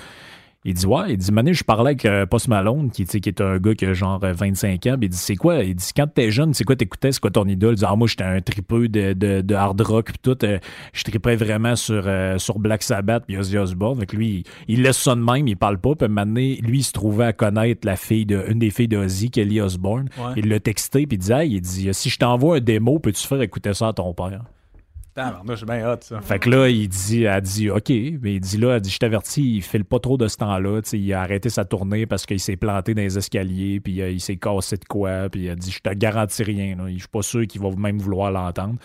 [0.64, 3.40] il dit, ouais, il dit, Mané, je parlais avec euh, Post Malone, qui, qui est
[3.40, 5.62] un gars qui a genre euh, 25 ans, puis il dit, c'est quoi?
[5.62, 7.12] Il dit, quand t'es jeune, c'est quoi t'écoutais?
[7.12, 7.75] C'est quoi ton idole?
[7.75, 10.44] Il dit, ah, moi, j'étais un tripeux de, de, de hard rock, puis tout.
[10.44, 10.59] euh,
[10.92, 14.01] je tripais vraiment sur, euh, sur Black Sabbath, puis Ozzy Osbourne.
[14.01, 16.79] Fait que lui, il, il laisse ça de même, il parle pas, puis donné, lui,
[16.79, 20.09] il se trouvait à connaître la fille de, une des filles d'Ozzy, Kelly Osbourne.
[20.18, 20.33] Ouais.
[20.37, 23.27] Il l'a texté, puis il dit, hey, il dit, si je t'envoie un démo, peux-tu
[23.27, 24.42] faire écouter ça à ton père?
[25.57, 26.20] C'est bien hot, ça.
[26.20, 27.88] Fait que là, il dit, elle dit, OK.
[27.90, 30.83] Mais il dit là, elle dit, je t'avertis, il file pas trop de ce temps-là.
[30.83, 34.00] Tu sais, Il a arrêté sa tournée parce qu'il s'est planté dans les escaliers, puis
[34.00, 35.28] euh, il s'est cassé de quoi.
[35.28, 36.76] Puis il a dit, je te garantis rien.
[36.76, 36.85] là.
[36.88, 38.76] Je suis pas sûr qu'il va même vouloir l'entendre.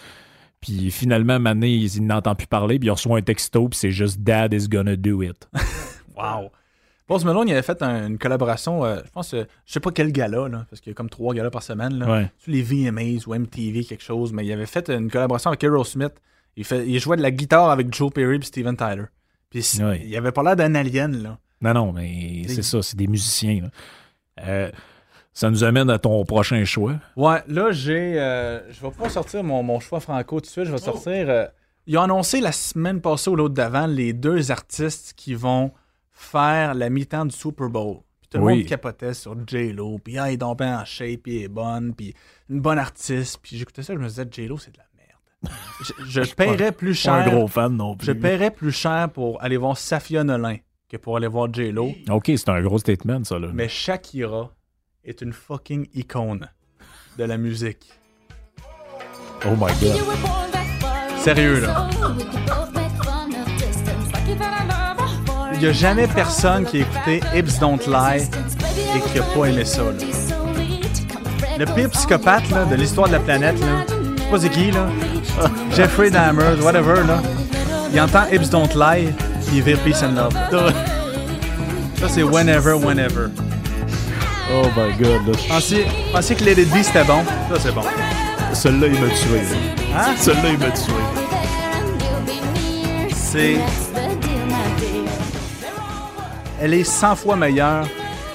[0.62, 3.91] Puis finalement, Mané, il, il n'entend plus parler, puis il reçoit un texto, puis c'est
[3.91, 5.48] juste Dad is gonna do it.
[6.15, 6.52] Wow.
[7.08, 9.92] Post Malone, il avait fait un- une collaboration, euh, je pense, euh, je sais pas
[9.92, 12.32] quel gala, là, parce qu'il y a comme trois galas par semaine, là, Ouais.
[12.38, 16.13] sur les VMAs ou MTV, quelque chose, mais il avait fait une collaboration avec Aerosmith.
[16.56, 19.06] Il, fait, il jouait de la guitare avec Joe Perry et Steven Tyler.
[19.50, 20.02] Puis c- Ouais.
[20.06, 21.38] il avait pas l'air d'un alien, là.
[21.62, 23.62] Non, non, mais c'est ça, c'est des musiciens.
[23.63, 23.70] là.
[24.48, 24.72] Euh,
[25.34, 26.96] ça nous amène à ton prochain choix.
[27.16, 28.20] Ouais, là, j'ai.
[28.20, 30.66] euh, je vais pas sortir mon, mon choix franco tout de suite.
[30.66, 31.30] Je vais sortir.
[31.30, 31.46] euh,
[31.88, 35.72] ils ont annoncé la semaine passée ou l'autre d'avant les deux artistes qui vont
[36.24, 37.98] faire la mi-temps du Super Bowl.
[38.22, 38.58] Puis tout le Oui.
[38.60, 40.00] monde capotait sur J-Lo.
[40.00, 41.94] Puis ah, il est donc bien en shape, puis elle est bonne.
[41.94, 42.14] Puis
[42.50, 43.40] une bonne artiste.
[43.42, 45.56] Puis j'écoutais ça, je me disais, J-Lo, c'est de la merde.
[46.10, 47.34] je je paierais plus Je suis pas cher.
[47.34, 48.06] un gros fan non plus.
[48.08, 50.58] Je paierais plus cher pour aller voir Safia Nolin
[50.90, 51.92] que pour aller voir J-Lo.
[52.10, 53.38] OK, c'est un gros statement, ça.
[53.40, 53.50] Là.
[53.54, 54.52] Mais Shakira
[55.04, 56.48] est une fucking icône
[57.18, 57.92] de la musique.
[59.46, 60.00] Oh my God.
[61.18, 61.90] Sérieux, là.
[65.63, 68.23] N'y a jamais personne qui a écouté Hips Don't Lie
[68.97, 69.82] et qui a pas aimé ça.
[69.82, 69.91] Là.
[71.58, 74.71] Le pire psychopathe là, de l'histoire de la planète, là, je sais pas c'est qui,
[74.71, 74.88] là.
[75.73, 77.21] Jeffrey Dahmer, whatever, là.
[77.93, 79.13] Il entend Hips Don't Lie,
[79.47, 80.34] puis il vire Peace and Love.
[82.02, 83.30] Ça, c'est Whenever, Whenever.
[84.54, 85.26] Oh my God.
[85.28, 87.23] Là, Pensez, pensez que Let It Be, c'était bon?
[87.49, 87.84] Ça, c'est bon.
[88.54, 89.41] Celui-là, il m'a tué.
[89.95, 90.13] Hein?
[90.19, 90.93] Celui-là, il m'a tué.
[93.15, 94.03] C'est...
[96.63, 97.86] Elle est 100 fois meilleure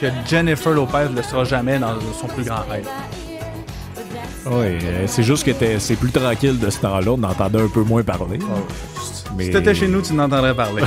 [0.01, 2.87] que Jennifer Lopez le sera jamais dans son plus grand rêve.
[4.45, 7.11] Oui, euh, c'est juste que t'es- c'est plus tranquille de ce temps-là.
[7.13, 8.39] On entendait un peu moins parler.
[9.35, 9.45] Mais...
[9.45, 10.83] Si t'étais chez nous, tu n'entendrais parler.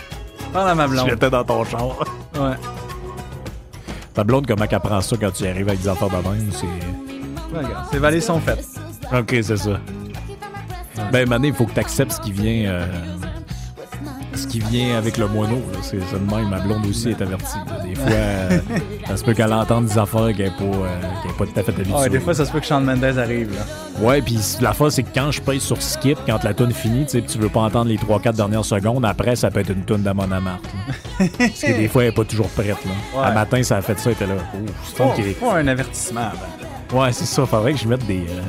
[0.52, 1.08] Parle à ma Si blonde.
[1.10, 1.98] j'étais dans ton char.
[2.34, 2.56] Ouais.
[4.12, 6.50] Ta blonde, comment qu'elle prend ça quand tu arrives avec des affaires de même?
[6.52, 7.56] C'est...
[7.56, 8.66] Regarde, ses valets sont faites.
[9.12, 9.80] OK, c'est ça.
[11.10, 12.70] Ben, Mané, il faut que tu acceptes ce qui vient...
[12.70, 12.86] euh,
[14.42, 15.62] Ce qui vient avec le moineau.
[15.82, 16.48] C'est ça de même.
[16.48, 17.58] Ma blonde aussi est avertie.
[17.66, 17.84] là.
[17.84, 18.58] Des fois, euh,
[19.06, 21.72] ça se peut qu'elle entende des affaires qu'elle n'est pas, euh, pas tout à fait
[21.72, 21.94] habituée.
[21.94, 23.50] Ouais, des fois, ça se peut que Shawn Mendes arrive.
[23.54, 23.64] Là.
[24.04, 27.04] Ouais, puis la fois, c'est que quand je paye sur skip, quand la tune finit,
[27.04, 29.70] tu sais, puis tu veux pas entendre les 3-4 dernières secondes, après, ça peut être
[29.70, 30.62] une tune d'Amon Amarth.
[30.64, 31.26] là.
[31.38, 32.66] Parce que des fois, elle est pas toujours prête.
[32.84, 33.20] Là.
[33.20, 33.26] Ouais.
[33.28, 34.34] Un matin, ça a fait ça, elle était là.
[34.54, 34.58] Oh,
[35.14, 36.30] c'est qui est- faut un avertissement.
[36.90, 36.98] Ben.
[36.98, 37.46] Ouais, c'est ça.
[37.46, 38.40] Faudrait que je mette des, euh,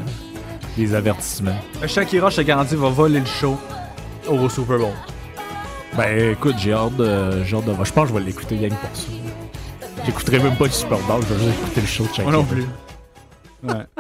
[0.76, 1.56] des avertissements.
[1.86, 3.58] Shakira, je te garantis, va voler le show
[4.28, 4.90] au Super Bowl.
[5.98, 7.44] Ben, écoute, j'ai hâte de.
[7.44, 7.72] J'ai hâte de.
[7.72, 9.12] Je pense que je vais l'écouter que pour ça.
[10.06, 12.32] J'écouterai même pas du Super Bowl, je vais juste écouter le show de Shakira.
[12.32, 12.66] Moi non plus.
[13.64, 13.86] Ouais.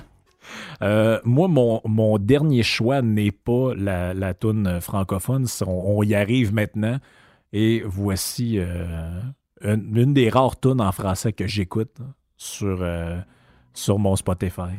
[0.81, 5.45] Euh, moi, mon, mon dernier choix n'est pas la, la toune francophone.
[5.65, 6.97] On, on y arrive maintenant.
[7.53, 9.21] Et voici euh,
[9.61, 11.95] une, une des rares tunes en français que j'écoute
[12.35, 13.17] sur, euh,
[13.73, 14.73] sur mon Spotify.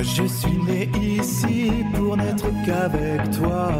[0.00, 3.70] Moi je suis né ici pour n'être qu'avec toi.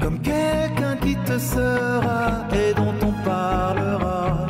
[0.00, 4.48] Comme quelqu'un qui te sera et dont on parlera.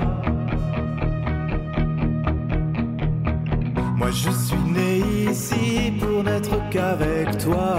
[3.95, 7.77] Moi je suis né ici pour n'être qu'avec toi.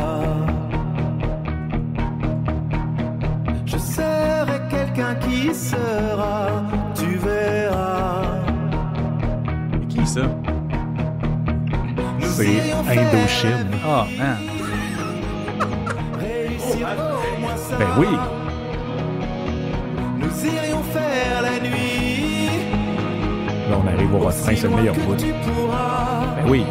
[3.66, 6.62] Je serai quelqu'un qui sera,
[6.94, 8.29] tu verras.
[10.10, 10.22] Ça?
[12.22, 13.70] C'est Indochine.
[13.86, 14.38] Ah, man.
[17.78, 18.08] Ben oui.
[20.18, 22.50] Nous irions faire la nuit.
[23.70, 25.16] Là, on arrive au refrain, c'est le meilleur bout.
[25.16, 26.64] Ben oui.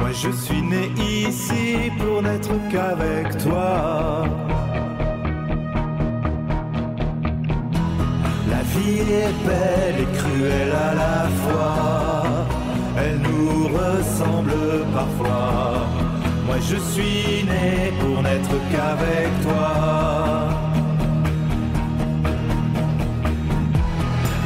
[0.00, 4.24] Moi je suis né ici pour n'être qu'avec toi.
[8.76, 12.46] Vie est belle et cruelle à la fois.
[12.98, 14.52] Elle nous ressemble
[14.92, 15.86] parfois.
[16.46, 20.48] Moi je suis né pour n'être qu'avec toi.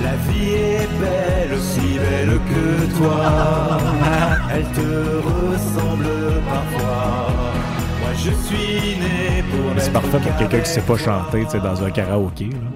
[0.03, 3.79] La vie est belle, aussi belle que toi.
[4.53, 4.91] Elle te
[5.33, 6.09] ressemble
[6.49, 7.29] parfois.
[8.01, 11.91] Moi je suis né pour C'est parfait pour quelqu'un qui sait pas chanter, dans un
[11.91, 12.47] karaoké.
[12.47, 12.71] Là.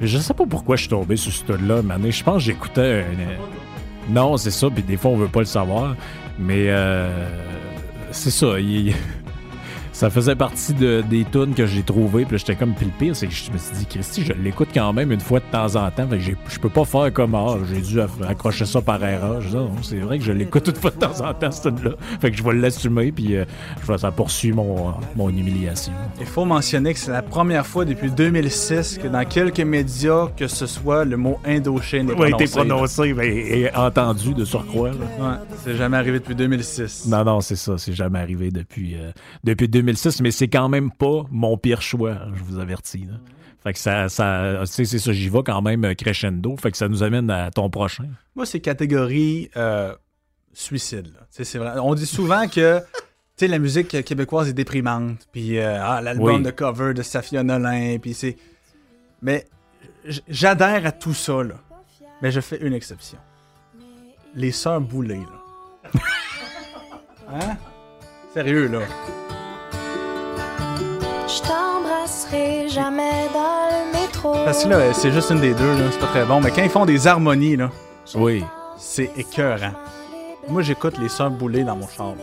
[0.00, 3.04] Je sais pas pourquoi je suis tombé sur ce là mais je pense que j'écoutais
[3.04, 4.12] un...
[4.12, 5.94] Non, c'est ça, puis des fois, on veut pas le savoir.
[6.38, 7.28] Mais euh,
[8.10, 8.58] c'est ça.
[8.58, 8.94] il-
[9.98, 12.24] Ça faisait partie de, des tunes que j'ai trouvées.
[12.24, 12.72] Puis j'étais comme.
[12.72, 15.18] Puis le pire, c'est que je me suis dit, Christy, je l'écoute quand même une
[15.18, 16.06] fois de temps en temps.
[16.08, 19.40] Fait que je peux pas faire comme ah, j'ai dû accrocher ça par erreur.
[19.40, 21.74] Je dis, Non, c'est vrai que je l'écoute une fois de temps en temps, cette
[21.74, 21.96] tune-là.
[22.20, 23.10] Fait que je vais l'assumer.
[23.10, 23.44] Puis euh,
[23.82, 25.92] je vais, ça poursuit mon, mon humiliation.
[26.20, 30.46] Il faut mentionner que c'est la première fois depuis 2006 que dans quelques médias, que
[30.46, 32.44] ce soit, le mot Indochine est Oui, prononcé.
[32.44, 34.90] été prononcé mais- et entendu de surcroît.
[34.90, 34.94] là.
[35.18, 37.06] Ouais, c'est jamais arrivé depuis 2006.
[37.08, 37.76] Non, non, c'est ça.
[37.78, 39.10] C'est jamais arrivé depuis, euh,
[39.42, 39.87] depuis 2006,
[40.22, 43.04] mais c'est quand même pas mon pire choix, hein, je vous avertis.
[43.06, 43.14] là.
[43.62, 46.56] Fait que ça, ça c'est ça, j'y vais quand même euh, crescendo.
[46.56, 48.04] Fait que ça nous amène à ton prochain.
[48.36, 49.94] Moi, c'est catégorie euh,
[50.52, 51.08] suicide.
[51.08, 51.44] là.
[51.58, 51.80] Vrai.
[51.80, 52.80] On dit souvent que
[53.40, 55.26] la musique québécoise est déprimante.
[55.32, 56.42] Puis euh, ah, l'album Oui.
[56.42, 57.98] de cover de Safia Nolin.
[58.00, 58.36] Puis c'est.
[59.22, 59.46] Mais
[60.28, 61.42] j'adhère à tout ça.
[61.42, 61.54] Là.
[62.22, 63.18] Mais je fais une exception.
[64.34, 65.16] Les sœurs boulées.
[65.94, 66.00] Là.
[67.32, 67.56] hein?
[68.32, 68.80] Sérieux, là.
[71.28, 74.32] Je t'embrasserai jamais dans le métro.
[74.44, 75.72] Parce que là, c'est juste une des deux.
[75.74, 75.84] là.
[75.92, 76.40] C'est pas très bon.
[76.40, 77.70] Mais quand ils font des harmonies, là,
[78.14, 78.42] Oui.
[78.78, 79.72] c'est écœurant.
[80.48, 82.14] Moi, j'écoute les sœurs boulées dans mon char.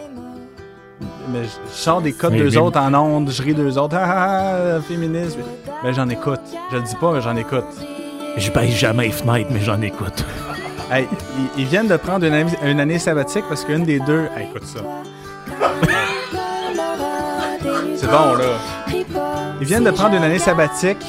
[1.29, 4.05] Mais je sors des codes d'eux mais- autres en ondes, je ris d'eux autres, ah,
[4.07, 5.39] ah, ah, féminisme.
[5.83, 6.39] Mais j'en écoute.
[6.71, 7.65] Je le dis pas, mais j'en écoute.
[8.37, 10.23] Je baisse jamais les fenêtres, mais j'en écoute.
[10.91, 11.07] Hey,
[11.57, 14.27] ils, ils viennent de prendre une année, une année sabbatique parce qu'une des deux.
[14.37, 14.81] Hey, écoute ça.
[17.95, 18.45] C'est bon, là.
[19.65, 21.03] Ils viennent de prendre une année sabbatique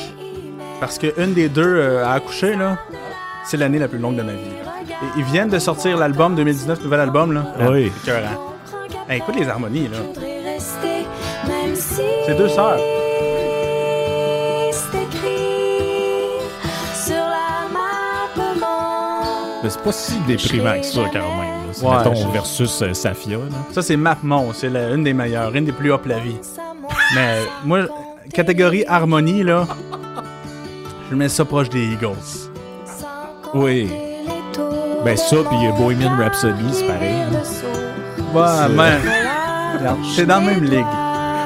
[0.81, 2.79] parce qu'une des deux euh, a accouché, là.
[3.45, 4.39] C'est l'année la plus longue de ma vie.
[4.89, 7.45] Et ils viennent de sortir l'album 2019, nouvel album, là.
[7.71, 7.93] Oui.
[9.11, 9.99] Hey, écoute les harmonies, là.
[12.25, 12.79] C'est deux sœurs.
[19.69, 21.41] C'est pas si déprimant que ça, quand même.
[21.67, 21.73] là.
[21.73, 23.37] C'est, Ouais, mettons, je- versus euh, Safia.
[23.39, 23.45] Là.
[23.73, 24.53] Ça, c'est Mapmont.
[24.55, 26.37] C'est une des meilleures, une des plus hop la vie.
[27.15, 27.81] Mais moi,
[28.33, 29.67] catégorie harmonie, là,
[31.11, 32.51] je mets ça proche des Eagles.
[33.55, 33.91] Oui.
[35.05, 37.15] Ben ça, puis euh, Bohemian Rhapsody, c'est pareil.
[37.15, 37.41] hein.
[38.35, 38.99] Ouais, mais
[40.15, 40.85] c'est dans la même ligue.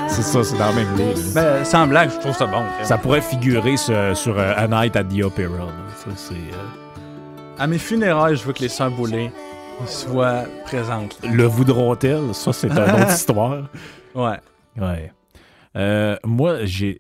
[0.09, 1.16] C'est ça, c'est dans la même ligue.
[1.35, 2.62] Ben, sans blague, je trouve ça bon.
[2.83, 5.43] Ça pourrait figurer sur, sur, euh, A Night at the Opera.
[5.45, 5.66] là.
[5.97, 9.31] Ça, c'est, euh, À mes funérailles, je veux que les sœurs Boulay
[9.87, 11.19] soient présentes.
[11.23, 12.35] Le voudront-elles?
[12.35, 13.62] Ça, c'est une autre histoire.
[14.14, 14.38] Ouais.
[14.79, 15.12] Ouais.
[15.76, 16.98] Euh, moi, j'ai.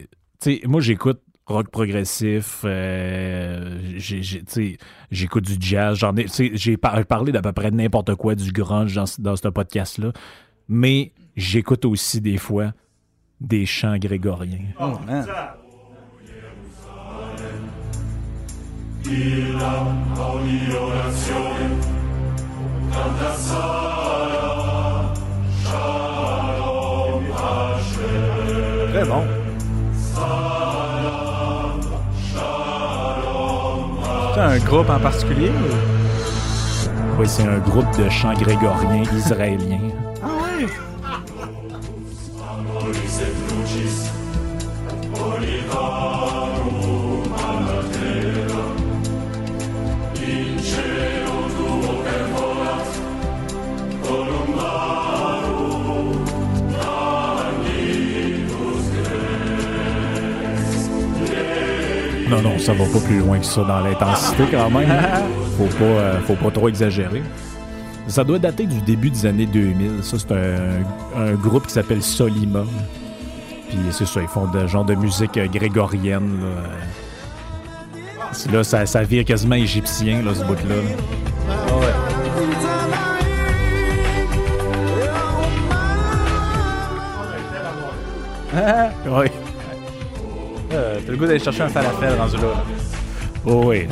[0.64, 2.60] Moi, j'écoute rock progressif.
[2.64, 3.78] euh,
[5.10, 5.98] j'écoute du jazz.
[5.98, 6.26] J'en ai.
[6.54, 10.12] J'ai par- parlé d'à peu près n'importe quoi, du grunge dans, ce- dans ce podcast-là.
[10.68, 12.72] Mais j'écoute aussi des fois
[13.40, 14.58] des chants grégoriens.
[14.80, 15.26] Oh, man.
[28.90, 29.22] Très bon.
[34.34, 35.50] C'est un groupe en particulier?
[35.50, 39.78] ou- Oui, c'est un groupe de chants grégoriens israéliens.
[62.30, 64.88] Non, non, ça va pas plus loin que ça dans l'intensité quand même.
[65.58, 67.22] Faut pas, euh, faut pas trop exagérer.
[68.06, 70.02] Ça doit dater du début des années 2000.
[70.02, 72.62] Ça, c'est un, un groupe qui s'appelle Solima.
[73.68, 76.38] Puis c'est ça, ils font de genre de musique euh, grégorienne.
[78.52, 80.76] Là, ça, ça vire quasiment égyptien, là, ce bout-là.
[89.06, 89.26] Oui.
[91.06, 92.64] T'as le goût d'aller chercher un falafel rendu là.
[93.46, 93.86] Oh, oui.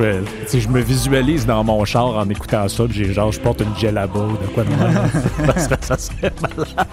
[0.00, 3.60] euh, je, me, visualise dans mon char en écoutant ça, puis j'ai genre, je porte
[3.62, 4.70] une djellaba ou de quoi de
[5.76, 6.86] que ça serait malade.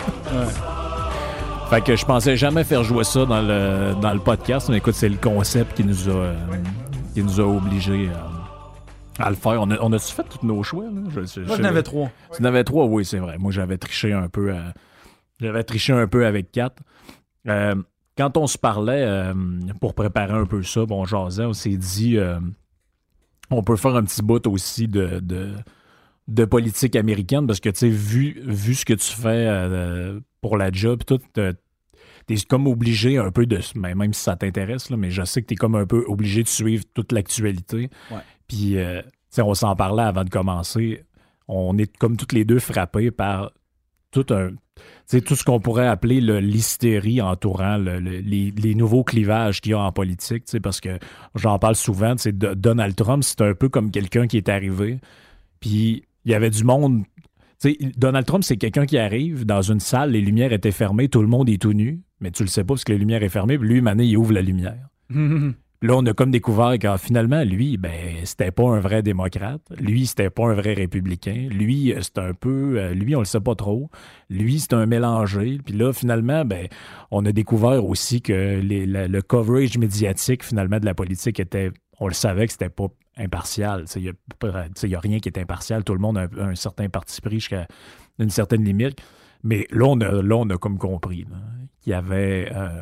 [1.70, 4.93] Fait que je pensais jamais faire jouer ça dans le, dans le podcast, mais écoute,
[4.93, 6.36] c'est le concept qui nous a, euh,
[7.13, 8.10] qui nous a obligés
[9.20, 9.62] à, à le faire.
[9.62, 10.86] On a, on a-tu fait tous nos choix?
[10.86, 11.02] Là?
[11.10, 12.10] Je- je- Moi, je- j'en avais trois.
[12.34, 13.36] tu en avais trois, oui, c'est vrai.
[13.38, 14.54] Moi, j'avais triché un peu.
[14.54, 14.74] à-
[15.41, 16.82] J'avais triché un peu avec quatre.
[17.50, 17.76] Euh,
[18.17, 19.34] quand on se parlait euh,
[19.80, 22.39] pour préparer un peu ça, bon, jasait, on s'est dit euh,
[23.49, 25.53] on peut faire un petit bout aussi de, de,
[26.27, 30.58] de politique américaine parce que, tu sais, vu, vu ce que tu fais euh, pour
[30.58, 33.60] la job, tout, t'es comme obligé un peu de.
[33.75, 36.47] ben, même si ça t'intéresse, mais je sais que t'es comme un peu obligé de
[36.47, 37.89] suivre toute l'actualité.
[38.12, 38.17] Ouais.
[38.47, 41.06] Puis, euh, tu sais, on s'en parlait avant de commencer.
[41.47, 43.51] On est comme toutes les deux frappés par
[44.12, 44.51] tout un.
[45.08, 49.72] Sais, tout ce qu'on pourrait appeler le- l'hystérie entourant le- le- les, nouveaux clivages qu'il
[49.72, 51.00] y a en politique, parce que
[51.36, 55.00] j'en parle souvent, de- Donald Trump, c'est un peu comme quelqu'un qui est arrivé,
[55.60, 57.04] puis il y avait du monde.
[57.98, 61.28] Donald Trump, c'est quelqu'un qui arrive dans une salle, les lumières étaient fermées, tout le
[61.28, 63.58] monde est tout nu, mais tu le sais pas parce que la lumière est fermée,
[63.58, 64.89] puis lui, Mané, il ouvre la lumière.
[65.83, 67.91] Là, on a comme découvert que finalement, lui, ben,
[68.23, 69.61] c'était pas un vrai démocrate.
[69.79, 71.47] Lui, c'était pas un vrai républicain.
[71.51, 72.79] Lui, euh, c'est un peu.
[72.79, 73.91] euh, Lui, on le sait pas trop.
[74.31, 75.59] Lui, c'est un mélangé.
[75.63, 76.67] Puis là, finalement, ben,
[77.11, 81.71] on a découvert aussi que le, coverage médiatique, finalement, de la politique était.
[81.99, 83.85] On le savait que c'était pas impartial.
[83.95, 84.13] Il
[84.83, 85.83] n'y a, rien qui est impartial.
[85.83, 87.67] Tout le monde a un, certain parti pris jusqu'à
[88.17, 88.99] une certaine limite.
[89.43, 91.25] Mais là, on a, là, on a comme compris
[91.81, 92.51] qu'il y avait.
[92.51, 92.81] euh,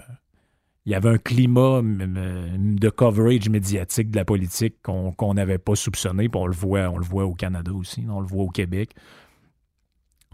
[0.86, 6.30] il y avait un climat de coverage médiatique de la politique qu'on n'avait pas soupçonné,
[6.30, 8.92] puis on le voit, on le voit au Canada aussi, on le voit au Québec.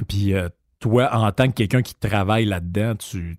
[0.08, 3.38] Puis euh, toi, en tant que quelqu'un qui travaille là-dedans, tu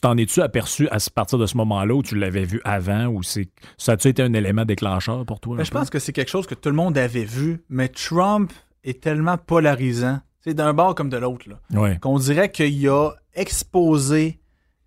[0.00, 3.50] t'en es-tu aperçu à partir de ce moment-là où tu l'avais vu avant ou c'est
[3.76, 5.58] ça a-tu été un élément déclencheur pour toi?
[5.58, 8.50] Ben, je pense que c'est quelque chose que tout le monde avait vu, mais Trump
[8.84, 11.98] est tellement polarisant, c'est d'un bord comme de l'autre, là, Ouais.
[12.00, 14.39] qu'on dirait qu'il a exposé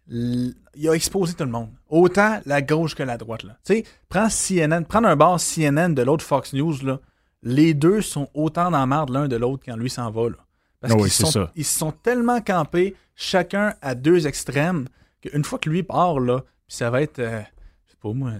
[0.10, 0.54] il
[0.89, 1.70] a exposé tout le monde.
[1.89, 3.44] Autant la gauche que la droite.
[3.44, 3.58] Là.
[3.66, 7.00] Tu sais, prends CNN, prendre un bord CNN de l'autre Fox News, là,
[7.42, 10.30] les deux sont autant dans la merde l'un de l'autre quand lui s'en va.
[10.30, 10.38] Là.
[10.80, 14.88] Parce Ah qu'ils sont, ils se sont tellement campés, chacun à deux extrêmes,
[15.22, 17.42] qu'une fois que lui part, là, puis ça va être, euh,
[17.86, 18.32] je sais pas moi,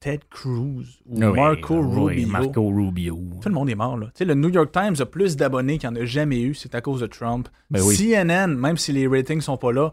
[0.00, 2.28] Ted Cruz ou Ah Oui, Marco oui, Rubio.
[2.28, 3.18] Marco Rubio.
[3.40, 3.96] Tout le monde est mort.
[3.96, 4.06] Là.
[4.06, 6.54] Tu sais, le New York Times a plus d'abonnés qu'il n'y en a jamais eu.
[6.54, 7.48] C'est à cause de Trump.
[7.70, 7.80] Ben.
[7.80, 9.92] CNN, même si les ratings sont pas là,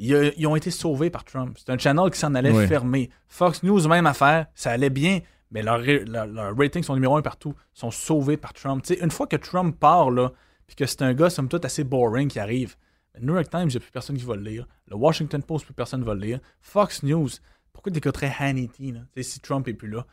[0.00, 1.56] ils, ont été sauvés par Trump.
[1.58, 2.66] C'est un channel qui s'en allait Oui.
[2.66, 3.10] fermer.
[3.28, 7.22] Fox News, même affaire, ça allait bien, mais leurs leur, leur ratings sont numéro un
[7.22, 7.54] partout.
[7.74, 8.84] sont sauvés par Trump.
[9.00, 10.32] Une fois que Trump part, là,
[10.66, 12.76] puis que c'est un gars, somme toute, assez boring qui arrive,
[13.14, 14.66] le New York Times, il n'y a plus personne qui va le lire.
[14.88, 16.40] Le Washington Post, plus personne ne va le lire.
[16.60, 17.28] Fox News,
[17.72, 20.06] pourquoi t'écouterais Hannity là, si Trump est plus là?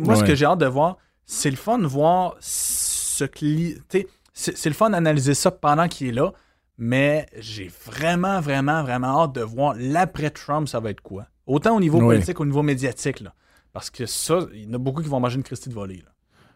[0.00, 3.74] Moi, ce que j'ai hâte de voir, c'est le fun de voir ce cli...
[3.88, 6.32] tu sais, C'est c'est le fun d'analyser ça pendant qu'il est là,
[6.78, 11.26] mais j'ai vraiment, vraiment, vraiment hâte de voir l'après-Trump, ça va être quoi.
[11.46, 13.20] Autant au niveau politique qu'au niveau médiatique.
[13.20, 13.34] Là.
[13.72, 15.96] Parce que ça, il y en a beaucoup qui vont manger une Christie de volée.
[16.04, 16.10] Là.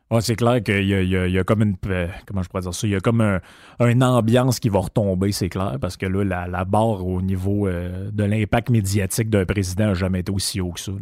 [0.09, 1.77] Ouais, c'est clair qu'il y a, y y comme une.
[1.89, 2.87] euh, Comment je pourrais dire ça?
[2.87, 3.41] Il y a comme un,
[3.81, 7.67] une ambiance qui va retomber, c'est clair, parce que là, la, la barre au niveau
[7.67, 10.93] euh, de l'impact médiatique d'un président n'a jamais été aussi haut que ça.
[10.93, 10.99] là.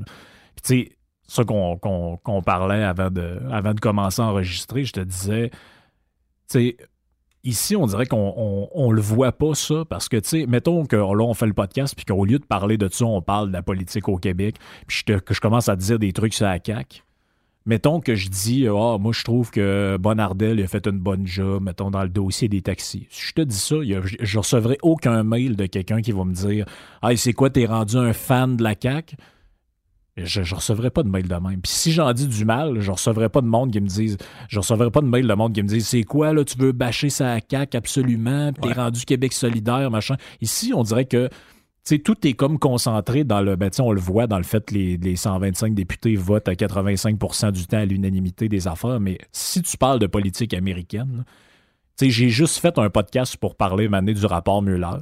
[0.56, 0.96] Puis, tu sais,
[1.26, 5.58] ça qu'on parlait avant de, avant de commencer à enregistrer, je te disais, tu
[6.46, 6.76] sais,
[7.44, 10.96] ici, on dirait qu'on on, le voit pas, ça, parce que, tu sais, mettons que
[10.96, 13.52] là, on fait le podcast, puis qu'au lieu de parler de ça, on parle de
[13.52, 17.02] la politique au Québec, puis que je commence à dire des trucs sur la CAQ.
[17.66, 21.62] Mettons que je dis, ah, moi, je trouve que Bonardel a fait une bonne job,
[21.62, 23.06] mettons, dans le dossier des taxis.
[23.08, 26.34] Si je te dis ça, je je recevrai aucun mail de quelqu'un qui va me
[26.34, 26.66] dire,
[27.00, 29.16] ah, c'est quoi, t'es rendu un fan de la CAQ?
[30.16, 31.60] Je ne recevrai pas de mail de même.
[31.60, 34.16] Puis si j'en dis du mal, je recevrai pas de monde qui me dise,
[34.48, 36.70] je recevrai pas de mail de monde qui me dise, c'est quoi, là, tu veux
[36.72, 38.74] bâcher ça CAQ absolument, puis t'es Ouais.
[38.84, 40.16] rendu Québec solidaire, machin.
[40.40, 41.28] Ici, on dirait que
[41.86, 43.56] tu sais, tout est comme concentré dans le.
[43.56, 47.52] Ben, on le voit dans le fait que les, les 125 députés votent à 85%
[47.52, 51.24] du temps à l'unanimité des affaires, mais si tu parles de politique américaine, là,
[51.98, 54.96] Tu sais, j'ai juste fait un podcast pour parler maintenant du rapport Mueller.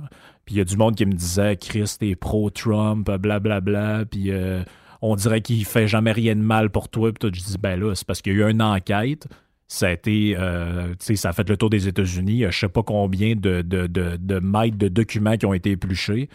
[0.45, 4.05] Puis il y a du monde qui me disait Chris, t'es pro-Trump, blablabla.
[4.07, 4.65] Puis euh,
[5.03, 7.11] on dirait qu'il fait jamais rien de mal pour toi.
[7.13, 9.27] Puis toi, je dis ben là, c'est parce qu'il y a eu une enquête.
[9.67, 12.45] Ça a été, euh, tu ça a fait le tour des États-Unis.
[12.51, 16.29] Je sais pas combien de, de, de, documents qui ont été épluchés.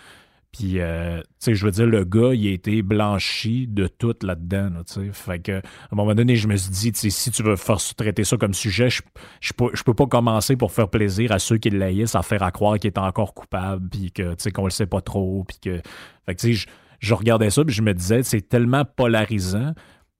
[0.52, 4.16] Puis, euh, tu sais, je veux dire, le gars, il a été blanchi de tout
[4.24, 5.12] là-dedans, tu.
[5.14, 5.62] Fait que, à
[5.92, 8.56] un moment donné, je me suis dit, tu si tu veux faire, traiter ça comme
[8.56, 9.02] sujet, je,
[9.42, 12.52] je, peux, pas commencer pour faire plaisir à ceux qui le laïssent à faire à
[12.52, 15.82] croire qu'il est encore coupable, puis que, tu le sait pas trop, puis que...
[16.26, 16.66] Fait que, tu sais,
[17.00, 19.74] je, regardais ça, puis je me disais, c'est tellement polarisant.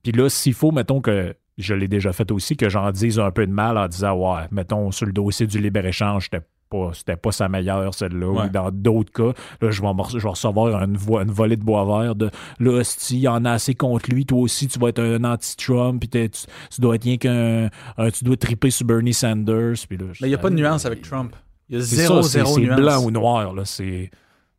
[0.04, 3.32] Puis là, s'il faut, mettons que je l'ai déjà fait aussi, que j'en dise un
[3.32, 7.16] peu de mal en disant, ouais, mettons, sur le dossier du libre-échange, j'étais pas, c'était
[7.16, 8.28] pas sa meilleure, celle-là.
[8.28, 8.50] Ouais.
[8.50, 11.86] Dans d'autres cas, là, je vais, je vais recevoir une, vo- une volée de bois
[12.04, 14.90] vert de là, si il y en a assez contre lui, toi aussi, tu vas
[14.90, 16.30] être un anti-Trump, puis tu,
[16.70, 17.70] tu dois être rien qu'un.
[17.98, 19.76] un- tu dois triper sur Bernie Sanders.
[19.88, 21.36] Puis là, Mais il n'y a pas de nuance avec Trump.
[21.70, 22.80] Il y a C'est zéro, ça, c'est- zéro c'est nuance.
[22.80, 23.64] blanc ou noir, là.
[23.66, 24.12] C'est.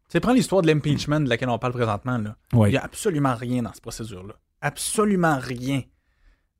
[0.09, 2.16] Tu sais, prends l'histoire de l'impeachment de laquelle on parle présentement.
[2.18, 2.36] Là.
[2.68, 4.34] Il n'y a absolument rien dans cette procédure-là.
[4.62, 5.82] Absolument rien.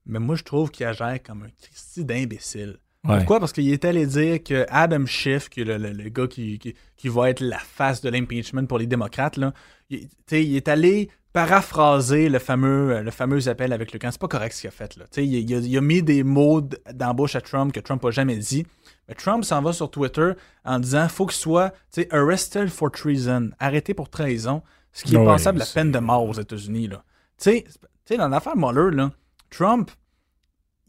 [0.07, 2.79] Mais moi, je trouve qu'il agit comme un Christy d'imbécile.
[3.05, 3.19] Ouais.
[3.19, 3.41] Pourquoi?
[3.41, 6.59] Parce qu'il est allé dire que Adam Schiff, qui est le, le- le gars qui,
[6.59, 9.55] qui- qui va être la face de l'impeachment pour les démocrates, là,
[9.89, 14.11] il, il est allé paraphraser le fameux, euh, le fameux appel avec le camp.
[14.11, 14.97] C'est pas correct ce qu'il a fait.
[14.97, 15.05] Là.
[15.17, 17.81] Il, il a, il a mis des mots d- dans la bouche à Trump que
[17.81, 18.67] Trump n'a jamais dit.
[19.09, 20.33] Mais Trump s'en va sur Twitter
[20.65, 25.15] en disant faut qu'il soit tu sais, arrested for treason, arrêté pour trahison, ce qui
[25.15, 26.89] est Ouais, passable la peine de mort aux États-Unis.
[26.89, 27.05] là.
[27.41, 27.65] Tu
[28.07, 29.11] sais, dans l'affaire Mueller, là,
[29.51, 29.91] Trump,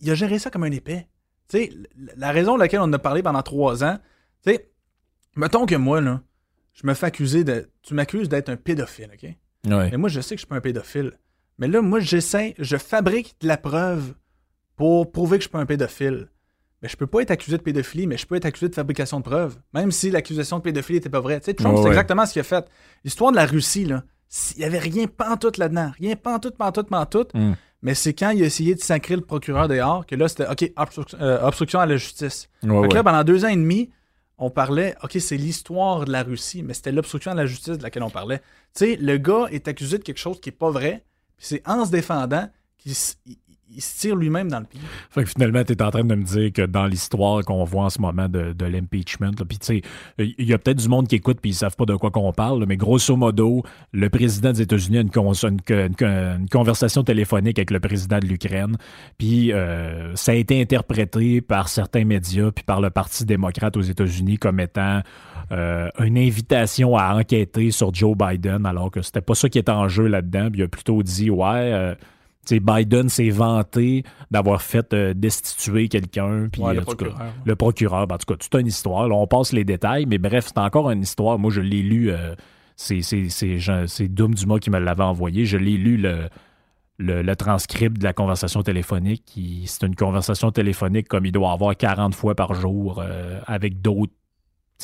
[0.01, 1.07] il a géré ça comme un épais.
[1.47, 3.97] Tu sais, l- la raison pour laquelle on en a parlé pendant trois ans,
[4.43, 4.69] tu sais,
[5.35, 6.21] mettons que moi, là,
[6.73, 7.69] je me fais accuser de.
[7.81, 9.23] Tu m'accuses d'être un pédophile, OK?
[9.69, 9.89] Ouais.
[9.91, 11.13] Mais moi, je sais que je suis pas un pédophile.
[11.57, 14.13] Mais là, moi, j'essaie, je fabrique de la preuve
[14.77, 16.29] pour prouver que je suis pas un pédophile.
[16.81, 19.19] Mais je peux pas être accusé de pédophilie, mais je peux être accusé de fabrication
[19.19, 19.57] de preuves.
[19.73, 21.39] Même si l'accusation de pédophilie était pas vraie.
[21.39, 21.89] Tu sais, Trump, c'est ouais.
[21.89, 22.65] exactement ce qu'il a fait.
[23.03, 24.03] L'histoire de la Russie, là,
[24.55, 25.91] il y avait rien pantoute là-dedans.
[25.99, 27.33] Rien pantoute, pantoute, pantoute.
[27.33, 27.53] Mm.
[27.81, 30.71] Mais c'est quand il a essayé de sacrer le procureur dehors que là, c'était OK,
[31.19, 32.49] euh, obstruction à la justice.
[32.63, 32.87] Ouais, ouais.
[32.89, 33.89] là, pendant deux ans et demi,
[34.37, 37.83] on parlait, OK, c'est l'histoire de la Russie, mais c'était l'obstruction à la justice de
[37.83, 38.39] laquelle on parlait.
[38.73, 41.03] Tu sais, le gars est accusé de quelque chose qui est pas vrai,
[41.37, 42.93] puis c'est en se défendant qu'il
[43.75, 44.79] il- se tire lui-même dans le pied.
[45.09, 47.85] Fait que finalement, tu es en train de me dire que dans l'histoire qu'on voit
[47.85, 49.81] en ce moment de, l'impeachment, puis tu sais,
[50.17, 52.31] il y a peut-être du monde qui écoute puis ils savent pas de quoi qu'on
[52.33, 53.63] parle, mais grosso modo,
[53.93, 58.19] le président des États-Unis a une, con- une- une- une conversation téléphonique avec le président
[58.19, 58.75] de l'Ukraine,
[59.17, 63.81] puis euh, ça a été interprété par certains médias puis par le Parti démocrate aux
[63.81, 65.01] États-Unis comme étant
[65.51, 69.71] euh, une invitation à enquêter sur Joe Biden, alors que c'était pas ça qui était
[69.71, 70.49] en jeu là-dedans.
[70.51, 71.95] Puis il a plutôt dit, ouais, euh,
[72.49, 76.47] tu sais, Biden s'est vanté d'avoir fait euh, destituer quelqu'un.
[76.51, 77.33] Puis, Ouais, le cas, procureur.
[77.45, 78.07] le procureur.
[78.07, 79.07] Ben, en tout cas, toute une histoire.
[79.07, 81.37] Là, on passe les détails, mais bref, c'est encore une histoire.
[81.39, 82.09] Moi, je l'ai lu.
[82.11, 82.35] euh,
[82.75, 85.45] c'est c'est- c'est Jean- c'est Doom Dumas qui me l'avait envoyé.
[85.45, 86.29] Je l'ai lu le,
[86.97, 89.37] le, le transcript de la conversation téléphonique.
[89.65, 94.13] C'est une conversation téléphonique comme il doit avoir 40 fois par jour euh, avec d'autres.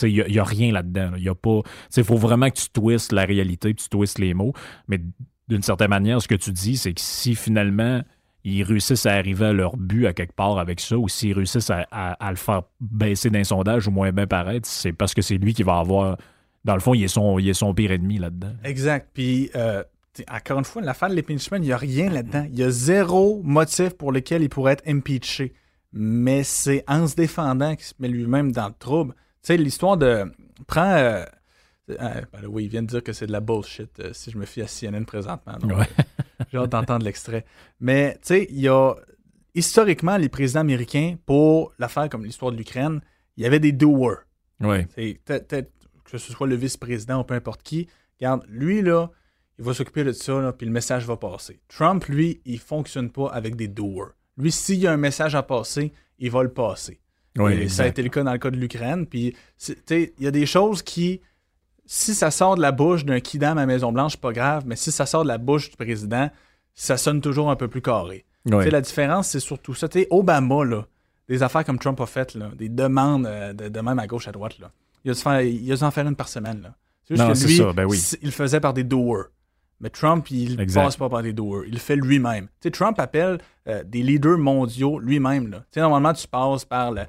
[0.03, 1.11] Il n'y a, rien là-dedans.
[1.15, 1.61] Il y a pas.
[1.95, 4.51] Il faut vraiment que tu twistes la réalité, que tu twistes les mots.
[4.89, 4.99] Mais
[5.47, 8.01] d'une certaine manière, ce que tu dis, c'est que si finalement
[8.43, 11.71] ils réussissent à arriver à leur but à quelque part avec ça, ou s'ils réussissent
[11.71, 15.53] à, le faire baisser d'un sondage ou moins bien paraître, c'est parce que c'est lui
[15.53, 16.17] qui va avoir.
[16.63, 18.53] Dans le fond, il est son, pire ennemi là-dedans.
[18.63, 19.09] Exact.
[19.13, 19.83] Puis, euh,
[20.31, 22.47] encore une fois, l'affaire de l'impeachment, il n'y a rien là-dedans.
[22.49, 25.53] Il y a zéro motif pour lequel il pourrait être impeaché.
[25.93, 29.13] Mais c'est en se défendant qu'il se met lui-même dans le trouble.
[29.13, 30.31] Tu sais, l'histoire de.
[30.67, 30.95] Prends.
[30.95, 31.25] euh,
[31.89, 34.37] euh, ben oui, il vient de dire que c'est de la bullshit euh, si je
[34.37, 35.57] me fie à CNN présentement.
[35.59, 35.85] Donc, Ouais.
[36.51, 37.45] J'ai hâte d'entendre l'extrait.
[37.79, 38.93] Mais, tu sais, il y a.
[39.53, 42.99] Historiquement, les présidents américains, pour l'affaire comme l'histoire de l'Ukraine,
[43.37, 44.25] il y avait des doers.
[44.59, 44.85] Ouais.
[44.95, 47.87] Que ce soit le vice-président ou peu importe qui.
[48.19, 49.09] Regarde, lui, là,
[49.57, 51.61] il va s'occuper de ça, là, puis le message va passer.
[51.69, 54.11] Trump, lui, il fonctionne pas avec des doers.
[54.37, 56.99] Lui, s'il y a un message à passer, il va le passer.
[57.37, 59.05] Ouais, Et ça a été le cas dans le cas de l'Ukraine.
[59.07, 61.21] Puis, tu sais, il y a des choses qui,
[61.85, 64.91] si ça sort de la bouche d'un kidam à Maison-Blanche, c'est pas grave, mais si
[64.91, 66.29] ça sort de la bouche du président,
[66.73, 68.25] ça sonne toujours un peu plus carré.
[68.47, 69.87] Sais, La différence, c'est surtout ça.
[69.87, 70.85] Tu sais, Obama, là,
[71.27, 74.27] des affaires comme Trump a faites, là, des demandes euh, de, de même à gauche,
[74.27, 74.71] à droite, là.
[75.03, 76.61] il a dû faire, il a dû en faire une par semaine.
[76.61, 76.75] Là.
[77.07, 77.99] C'est juste Non, que lui, ça, ben oui.
[78.21, 79.25] il le faisait par des doers.
[79.81, 81.63] Mais Trump, il ne passe pas par les doers.
[81.67, 82.45] Il le fait lui-même.
[82.45, 85.49] Tu sais, Trump appelle euh, des leaders mondiaux lui-même.
[85.49, 85.57] là.
[85.59, 87.01] Tu sais, normalement, tu passes par le-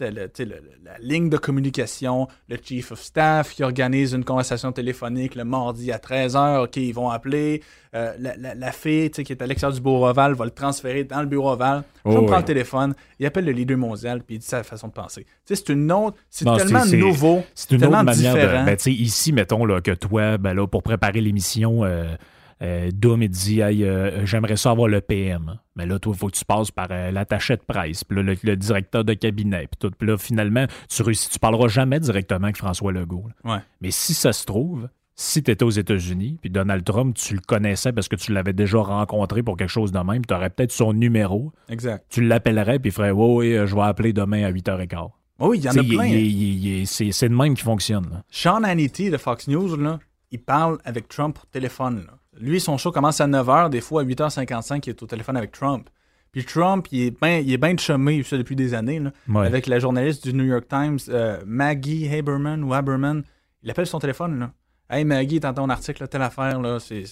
[0.00, 0.54] la, le- le-
[0.84, 5.90] la ligne de communication, le chief of staff qui organise une conversation téléphonique le mardi
[5.92, 6.64] à 13h.
[6.64, 7.62] OK, ils vont appeler.
[7.94, 11.04] Euh, la, la, la fille qui est à l'extérieur du bureau ovale va le transférer
[11.04, 11.82] dans le bureau ovale.
[12.04, 12.40] Oh, Trump prend ouais.
[12.42, 15.26] le téléphone, il appelle le leader mondial, puis il dit sa façon de penser.
[15.44, 16.16] C'est une autre...
[16.30, 17.42] C'est tellement nouveau.
[17.54, 18.60] C'est une tellement autre manière différent.
[18.62, 18.66] de.
[18.66, 22.14] Ben, ici, mettons là, que toi, ben, là, pour préparer l'émission, euh,
[22.62, 25.58] euh, il dit Hey, euh, J'aimerais ça avoir le PM.
[25.76, 28.22] Mais là, toi, il faut que tu passes par euh, l'attaché de presse, puis là,
[28.22, 29.90] le, le directeur de cabinet, puis tout.
[29.96, 33.26] Puis là, finalement, tu réussis, tu parleras jamais directement avec François Legault.
[33.44, 33.58] Ouais.
[33.80, 37.40] Mais si ça se trouve, si tu étais aux États-Unis, puis Donald Trump, tu le
[37.40, 40.72] connaissais parce que tu l'avais déjà rencontré pour quelque chose de même, tu aurais peut-être
[40.72, 42.04] son numéro, Exact.
[42.10, 45.10] tu l'appellerais, puis il ferait Ouais, oui, je vais appeler demain à 8h15.
[45.38, 46.84] Oh oui, il y en a plein.
[46.86, 48.08] c'est c'est de même qui fonctionne.
[48.10, 48.22] là.
[48.30, 49.98] Sean Hannity de Fox News, là,
[50.30, 52.04] il parle avec Trump au téléphone.
[52.06, 52.12] là.
[52.40, 55.52] Lui, son show commence à 9h, des fois à 8h55, il est au téléphone avec
[55.52, 55.88] Trump.
[56.32, 59.46] Puis Trump, il est bien il est ben chumé, ça depuis des années, là, Ouais.
[59.46, 63.22] avec la journaliste du New York Times, euh, Maggie Haberman ou Haberman.
[63.62, 64.52] Il appelle son téléphone, là.
[64.88, 67.04] Hey Maggie, t'entends ton article, là, telle affaire, là, c'est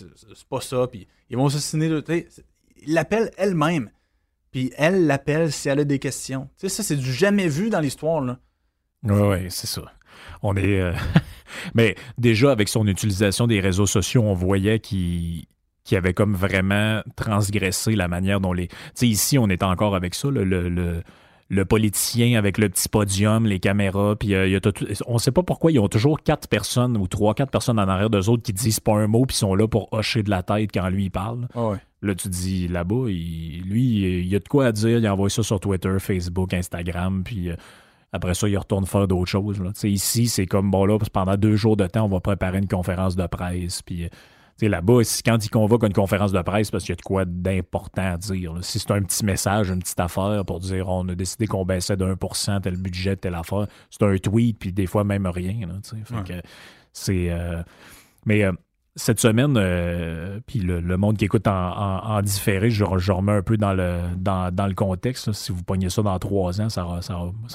[0.49, 0.87] pas ça.
[0.91, 1.49] Puis ils vont
[2.07, 2.45] sais, c'est-
[2.83, 3.91] Il l'appelle elle-même.
[4.51, 6.49] Puis elle l'appelle si elle a des questions.
[6.59, 8.39] Tu sais, ça, c'est du jamais vu dans l'histoire, là.
[9.03, 9.83] Oui, ouais, c'est ça.
[10.43, 10.81] On est.
[10.81, 10.93] euh,
[11.75, 15.45] Mais déjà, avec son utilisation des réseaux sociaux, on voyait qu'il
[15.93, 18.69] avait comme vraiment transgressé la manière dont les.
[18.69, 21.03] Tu sais, ici, on est encore avec ça, le, le, le-
[21.53, 24.73] le politicien avec le petit podium, les caméras, puis euh, il y a tout-
[25.09, 28.09] on sait pas pourquoi ils ont toujours quatre personnes ou trois, quatre personnes en arrière
[28.09, 30.71] d'eux autres qui disent pas un mot, puis sont là pour hocher de la tête
[30.73, 31.49] quand lui il parle.
[31.57, 31.77] Ah ouais.
[32.03, 34.99] Là, tu dis là-bas, il- lui, il y a de quoi à dire.
[34.99, 37.57] Il envoie ça sur Twitter, Facebook, Instagram, puis euh,
[38.13, 39.61] après ça, il retourne faire d'autres choses.
[39.61, 39.71] là.
[39.85, 43.17] Ici, c'est comme, bon, là, pendant deux jours de temps, on va préparer une conférence
[43.17, 43.83] de presse.
[43.83, 47.03] Puis, euh, là-bas, quand il convoque une conférence de presse, parce qu'il y a de
[47.03, 48.53] quoi d'important à dire.
[48.53, 48.61] là.
[48.63, 51.97] Si c'est un petit message, une petite affaire pour dire on a décidé qu'on baissait
[52.19, 55.67] pour cent tel budget, telle affaire, c'est un tweet, puis des fois même rien.
[55.67, 55.75] Là.
[55.83, 56.23] Fait Ouais.
[56.25, 56.49] que
[56.93, 57.31] c'est.
[57.31, 57.63] euh,
[58.27, 58.45] mais.
[58.45, 58.53] euh,
[58.97, 63.73] cette semaine, euh, puis le, monde qui écoute en, différé, je, remets un peu dans
[63.73, 65.33] le, contexte.
[65.33, 66.85] Si vous pognez ça dans trois ans, ça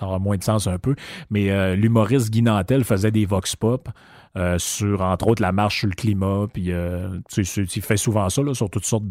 [0.01, 0.95] aura, moins de sens un peu.
[1.29, 3.89] Mais euh, l'humoriste Guy Nantel faisait des vox pop
[4.37, 6.47] euh, sur, entre autres, la marche sur le climat.
[6.53, 6.71] Puis,
[7.29, 9.07] tu sais, il fait souvent ça sur toutes sortes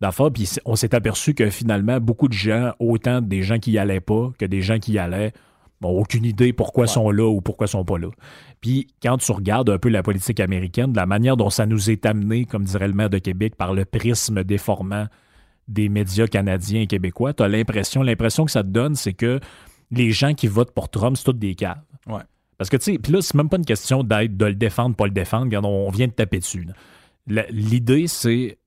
[0.00, 0.30] d'affaires.
[0.30, 4.00] Puis, on s'est aperçu que finalement, beaucoup de gens, autant des gens qui y allaient
[4.00, 5.32] pas que des gens qui y allaient,
[5.82, 8.08] n'ont aucune idée pourquoi ils sont là ou pourquoi ils sont pas là.
[8.60, 11.90] Puis quand tu regardes un peu la politique américaine, de la manière dont ça nous
[11.90, 15.06] est amené, comme dirait le maire de Québec, par le prisme déformant
[15.68, 19.40] des médias canadiens et québécois, tu as l'impression, l'impression que ça te donne, c'est que
[19.90, 21.82] les gens qui votent pour Trump, c'est tous des caves.
[22.06, 22.22] Ouais.
[22.58, 24.94] Parce que, tu sais, puis là, c'est même pas une question d'être, de le défendre,
[24.94, 25.46] pas le défendre.
[25.46, 26.66] Regarde, on vient de taper dessus.
[27.26, 28.58] L'idée, c'est.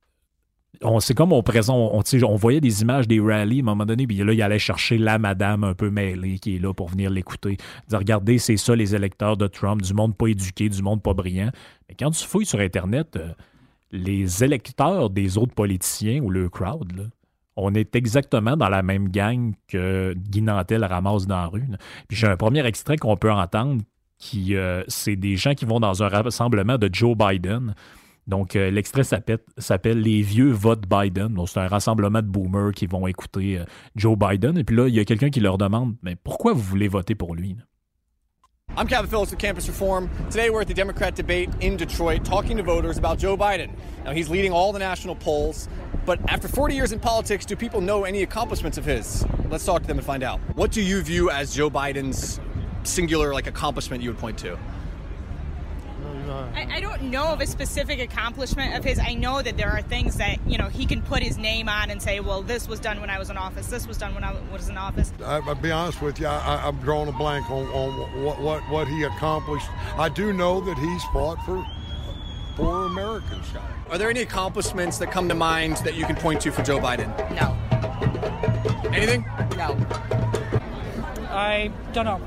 [0.83, 3.85] On, c'est comme on présente, on, on voyait des images des rallyes à un moment
[3.85, 6.89] donné, puis là, il allait chercher la madame un peu mêlée qui est là pour
[6.89, 7.57] venir l'écouter.
[7.87, 11.13] Dire, regardez, c'est ça les électeurs de Trump, du monde pas éduqué, du monde pas
[11.13, 11.51] brillant.
[11.89, 13.33] Mais quand tu fouilles sur Internet, euh,
[13.91, 17.09] les électeurs des autres politiciens ou le crowd,
[17.55, 21.67] on est exactement dans la même gang que Guy Nantel ramasse dans la rue.
[22.07, 23.81] Puis j'ai un premier extrait qu'on peut entendre
[24.17, 27.75] qui euh, c'est des gens qui vont dans un rassemblement de Joe Biden.
[28.27, 31.37] Donc, euh, l'extrait s'appelle, Les vieux votent Biden.
[31.47, 33.65] C'est un rassemblement de boomers qui vont écouter euh,
[33.95, 34.57] Joe Biden.
[34.57, 37.15] Et puis là, il y a quelqu'un qui leur demande Mais pourquoi vous voulez voter
[37.15, 37.63] pour lui là?
[38.77, 40.09] I'm Calvin Phillips with Campus Reform.
[40.29, 43.69] Today we're at the Democrat debate in Detroit talking to voters about Joe Biden.
[44.03, 45.69] Now he's leading all the national polls,
[46.05, 49.23] but after 40 years in politics, do people know any accomplishments of his?
[49.49, 50.41] Let's talk to them and find out.
[50.55, 52.41] What do you view as Joe Biden's
[52.83, 54.57] singular like accomplishment you would point to?
[56.55, 58.99] I, I don't know of a specific accomplishment of his.
[58.99, 61.89] I know that there are things that you know he can put his name on
[61.89, 63.67] and say, "Well, this was done when I was in office.
[63.67, 66.37] This was done when I was in office." I, I'll be honest with you, I,
[66.37, 69.67] I- I'm drawing a blank on, on what, what, what he accomplished.
[69.97, 71.65] I do know that he's fought for
[72.55, 73.45] poor Americans.
[73.89, 76.79] Are there any accomplishments that come to mind that you can point to for Joe
[76.79, 77.07] Biden?
[77.35, 77.55] No,
[78.91, 79.25] Anything?
[79.57, 79.75] no.
[81.29, 82.17] I don't know.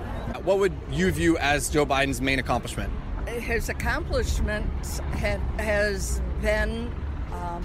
[0.42, 2.92] What would you view as Joe Biden's main accomplishment?
[3.40, 6.92] His accomplishments had, has been
[7.32, 7.64] um,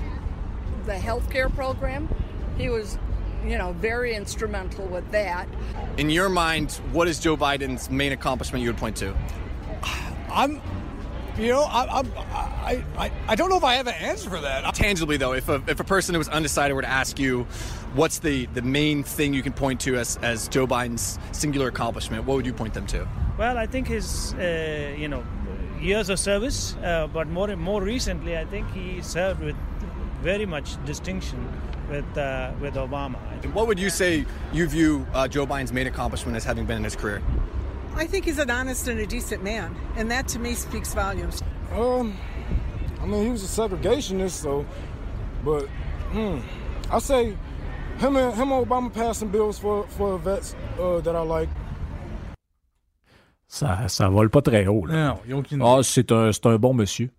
[0.86, 2.08] the healthcare program.
[2.58, 2.98] He was,
[3.46, 5.48] you know, very instrumental with that.
[5.98, 9.16] In your mind, what is Joe Biden's main accomplishment you would point to?
[10.32, 10.62] I'm,
[11.38, 14.42] you know, I, I'm, I, I, I don't know if I have an answer for
[14.42, 14.74] that.
[14.76, 17.44] Tangibly, though, if a, if a person who was undecided were to ask you,
[17.94, 22.26] what's the, the main thing you can point to as, as Joe Biden's singular accomplishment,
[22.26, 23.08] what would you point them to?
[23.38, 25.24] Well, I think his, uh, you know,
[25.84, 29.56] years of service, uh, but more more recently, I think he served with
[30.22, 31.48] very much distinction
[31.90, 33.18] with uh, with Obama.
[33.54, 36.84] What would you say you view uh, Joe Biden's main accomplishment as having been in
[36.84, 37.22] his career?
[37.96, 41.44] I think he's an honest and a decent man, and that to me speaks volumes.
[41.74, 42.18] Um,
[43.02, 44.66] I mean, he was a segregationist, so,
[45.44, 45.68] but
[46.12, 46.40] hmm,
[46.90, 47.38] I say
[47.98, 51.50] him and him and Obama passed some bills for for vets uh, that I like.
[53.54, 54.84] Ça, ça vole pas très haut.
[54.88, 55.16] Là.
[55.30, 57.12] Non, aucune Ah, c'est un, c'est un bon monsieur.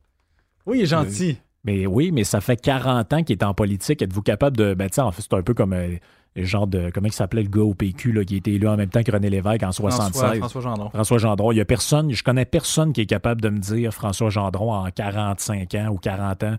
[0.67, 1.39] Oui, il est gentil.
[1.63, 4.03] Mais oui, mais ça fait 40 ans qu'il est en politique.
[4.03, 4.75] Êtes-vous capable de.
[4.75, 5.95] Ben, tu sais, en fait, c'est un peu comme euh,
[6.35, 6.91] le genre de.
[6.93, 9.13] Comment il s'appelait le gars au PQ, là, qui était élu en même temps que
[9.13, 10.11] René Lévesque en 76.
[10.11, 10.91] François, François Gendron.
[10.91, 11.53] François Gendron.
[11.53, 14.75] Il y a personne, je connais personne qui est capable de me dire François Gendron
[14.75, 16.57] en 45 ans ou 40 ans,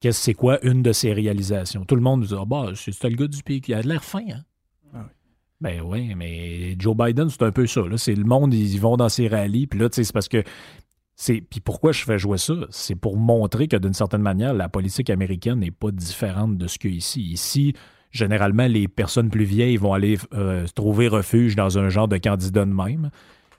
[0.00, 1.86] qu'est-ce c'est quoi une de ses réalisations.
[1.86, 3.72] Tout le monde nous dit Ah, bah, c'est c'était le gars du PQ.
[3.72, 4.42] Il a de l'air fin, hein?
[5.60, 7.80] Ben oui, mais Joe Biden, c'est un peu ça.
[7.96, 10.42] C'est le monde, ils vont dans ses rallyes, puis là, tu sais, c'est parce que.
[11.26, 12.52] Puis pourquoi je fais jouer ça?
[12.68, 16.78] C'est pour montrer que d'une certaine manière, la politique américaine n'est pas différente de ce
[16.78, 17.22] qu'il y a ici.
[17.22, 17.72] Ici,
[18.10, 22.66] généralement, les personnes plus vieilles vont aller euh, trouver refuge dans un genre de candidat
[22.66, 23.10] de même.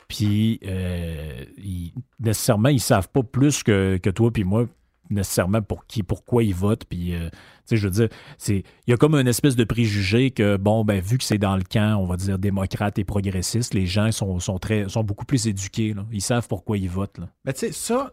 [0.08, 4.68] Puis, euh, ils- nécessairement, ils savent pas plus que, que toi puis moi,
[5.10, 6.86] nécessairement pour qui, pourquoi ils votent.
[6.86, 7.30] Puis, euh,
[7.76, 11.02] je veux dire, c'est, il y a comme une espèce de préjugé que, bon, ben,
[11.02, 14.40] vu que c'est dans le camp, on va dire, démocrate et progressiste, les gens sont,
[14.40, 15.94] sont, très, sont beaucoup plus éduqués.
[15.94, 16.06] là.
[16.12, 17.18] Ils savent pourquoi ils votent.
[17.18, 17.28] là.
[17.46, 18.12] Mais tu sais, ça,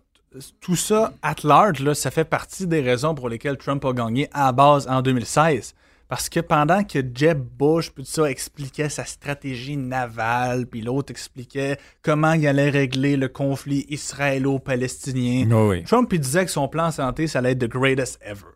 [0.60, 4.28] tout ça, at large, là, ça fait partie des raisons pour lesquelles Trump a gagné
[4.32, 5.74] à base en 2016.
[6.08, 11.78] Parce que pendant que Jeb Bush, tout ça, expliquait sa stratégie navale, puis l'autre expliquait
[12.02, 15.82] comment il allait régler le conflit israélo-palestinien, oui.
[15.84, 18.53] Trump il disait que son plan santé, ça allait être the greatest ever.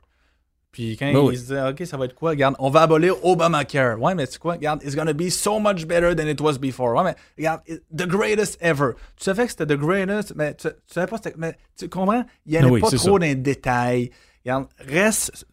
[0.79, 1.37] Puis quand Ben il oui.
[1.37, 2.31] se disait, OK, ça va être quoi?
[2.31, 4.01] Regarde, on va abolir Obamacare.
[4.01, 4.53] Ouais, mais c'est quoi?
[4.53, 6.95] Regarde, it's gonna be so much better than it was before.
[6.95, 8.93] Ouais, mais regarde, it- the greatest ever.
[9.16, 11.35] Tu savais que c'était the greatest, mais tu, tu savais pas c'était.
[11.37, 12.24] Mais tu comprends?
[12.47, 13.11] Il n'y Ah oui, pas trop ça.
[13.11, 14.11] dans les détails.
[14.45, 15.45] Regarde, reste.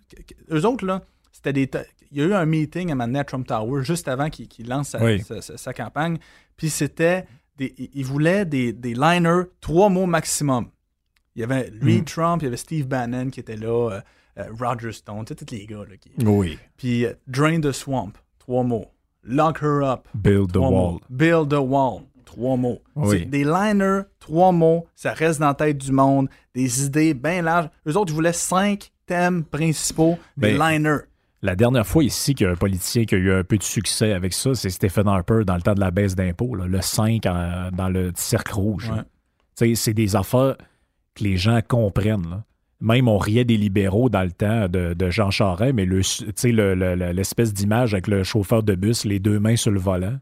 [0.51, 1.01] Eux autres, là,
[1.31, 1.67] c'était des.
[2.11, 5.03] Il y a eu un meeting à à Trump Tower juste avant qu'il lance sa,
[5.03, 5.21] Oui.
[5.23, 6.17] sa- sa- sa campagne.
[6.55, 7.25] Puis c'était.
[7.57, 10.67] Il voulait des, des liners, trois mots maximum.
[11.35, 12.03] Il y avait lui, Mm.
[12.05, 14.01] Trump, il y avait Steve Bannon qui était là, euh,
[14.59, 15.83] Roger Stone, tous les gars.
[15.89, 16.11] Là, qui...
[16.25, 16.57] Oui.
[16.77, 18.85] Puis euh, Drain the Swamp, trois mots.
[19.23, 20.99] Lock her up, Build the wall.
[21.09, 22.81] Build the wall, trois mots.
[22.95, 23.25] Oui.
[23.25, 26.29] Des liners, trois mots, ça reste dans la tête du monde.
[26.53, 27.69] Des idées bien larges.
[27.87, 31.01] Eux autres, ils voulaient cinq thèmes principaux, des Ben, liners.
[31.41, 33.63] La dernière fois ici qu'il y a un politicien qui a eu un peu de
[33.63, 37.25] succès avec ça, c'est Stephen Harper dans le temps de la baisse d'impôts, le 5
[37.27, 38.91] en- dans le cercle rouge.
[38.91, 39.73] Ouais.
[39.75, 40.55] C'est des affaires
[41.15, 42.29] que les gens comprennent.
[42.29, 42.43] là.
[42.85, 46.01] Même on riait des libéraux dans le temps de, de Jean Charest, mais le-
[46.43, 50.17] le- le- l'espèce d'image avec le chauffeur de bus, les deux mains sur le volant,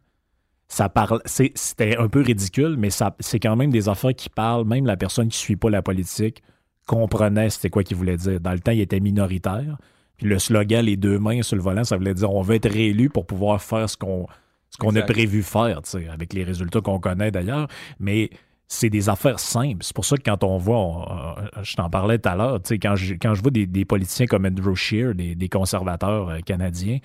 [0.70, 1.22] ça parle.
[1.26, 4.66] C'était un peu ridicule, mais ça, c'est quand même des affaires qui parlent.
[4.66, 6.42] Même la personne qui ne suit pas la politique
[6.88, 8.40] comprenait c'était quoi qu'il voulait dire.
[8.40, 9.78] Dans le temps, il était minoritaire.
[10.18, 12.70] Puis le slogan les deux mains sur le volant, ça voulait dire on veut être
[12.70, 14.26] réélu pour pouvoir faire ce qu'on
[14.70, 17.68] ce qu'on a prévu faire, avec les résultats qu'on connaît d'ailleurs.
[18.00, 18.30] Mais
[18.74, 19.84] c'est des affaires simples.
[19.84, 22.96] C'est pour ça que quand on voit, euh, je t'en parlais tout à l'heure, quand
[22.96, 26.98] je, quand je vois des, des politiciens comme Andrew Scheer, des, des conservateurs euh, canadiens,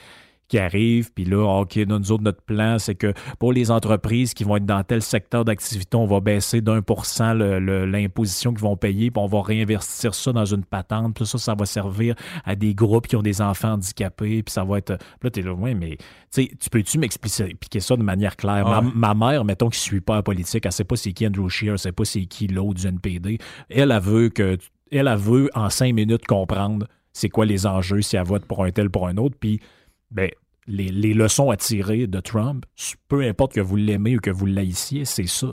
[0.49, 4.32] qui arrivent, puis là, OK, nous, nous autres, notre plan, c'est que pour les entreprises
[4.32, 8.62] qui vont être dans tel secteur d'activité, on va baisser d'un pour cent l'imposition qu'ils
[8.62, 12.14] vont payer, puis on va réinvestir ça dans une patente, puis ça, ça va servir
[12.44, 14.96] à des groupes qui ont des enfants handicapés, puis ça va être...
[14.96, 15.99] Puis là, t'es là, ouais, mais
[16.32, 18.66] tu peux-tu m'expliquer ça de manière claire?
[18.66, 18.80] Ah.
[18.80, 21.26] Ma, ma mère, mettons, qui ne suit pas la politique, elle sait pas c'est qui
[21.26, 23.38] Andrew Scheer, elle sait pas c'est qui l'autre du NPD.
[23.68, 24.59] Elle, elle veut que...
[24.90, 28.64] Elle, elle veut, en cinq minutes, comprendre c'est quoi les enjeux si elle vote pour
[28.64, 29.61] un tel, pour un autre, puis
[30.11, 30.30] ben,
[30.66, 32.64] les, les leçons à tirer de Trump,
[33.09, 35.48] peu importe que vous l'aimez ou que vous l'haïssiez, c'est ça.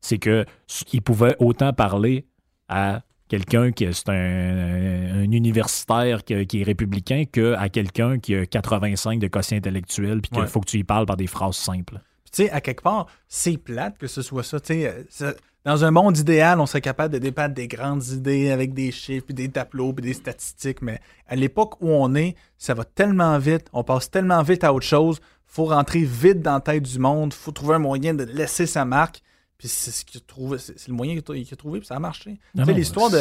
[0.00, 0.44] C'est que
[0.92, 2.26] il pouvait autant parler
[2.68, 8.46] à quelqu'un qui est un, un universitaire qui, qui est républicain qu'à quelqu'un qui a
[8.46, 10.46] 85 de quotient intellectuel puis qu'il Ouais.
[10.46, 12.00] faut que tu y parles par des phrases simples.
[12.30, 14.60] Tu sais, à quelque part, c'est plate que ce soit ça.
[14.60, 18.06] Tu sais, euh, ça- dans un monde idéal, on serait capable de débattre des grandes
[18.08, 20.80] idées avec des chiffres, puis des tableaux, puis des statistiques.
[20.82, 24.72] Mais à l'époque où on est, ça va tellement vite, on passe tellement vite à
[24.72, 25.20] autre chose.
[25.50, 27.32] faut rentrer vite dans la tête du monde.
[27.32, 29.22] faut trouver un moyen de laisser sa marque.
[29.56, 30.20] Puis c'est ce qu'il
[30.58, 32.38] c'est le moyen qu'il a- trouvé, puis ça a marché.
[32.54, 33.16] Tu sais, l'histoire de,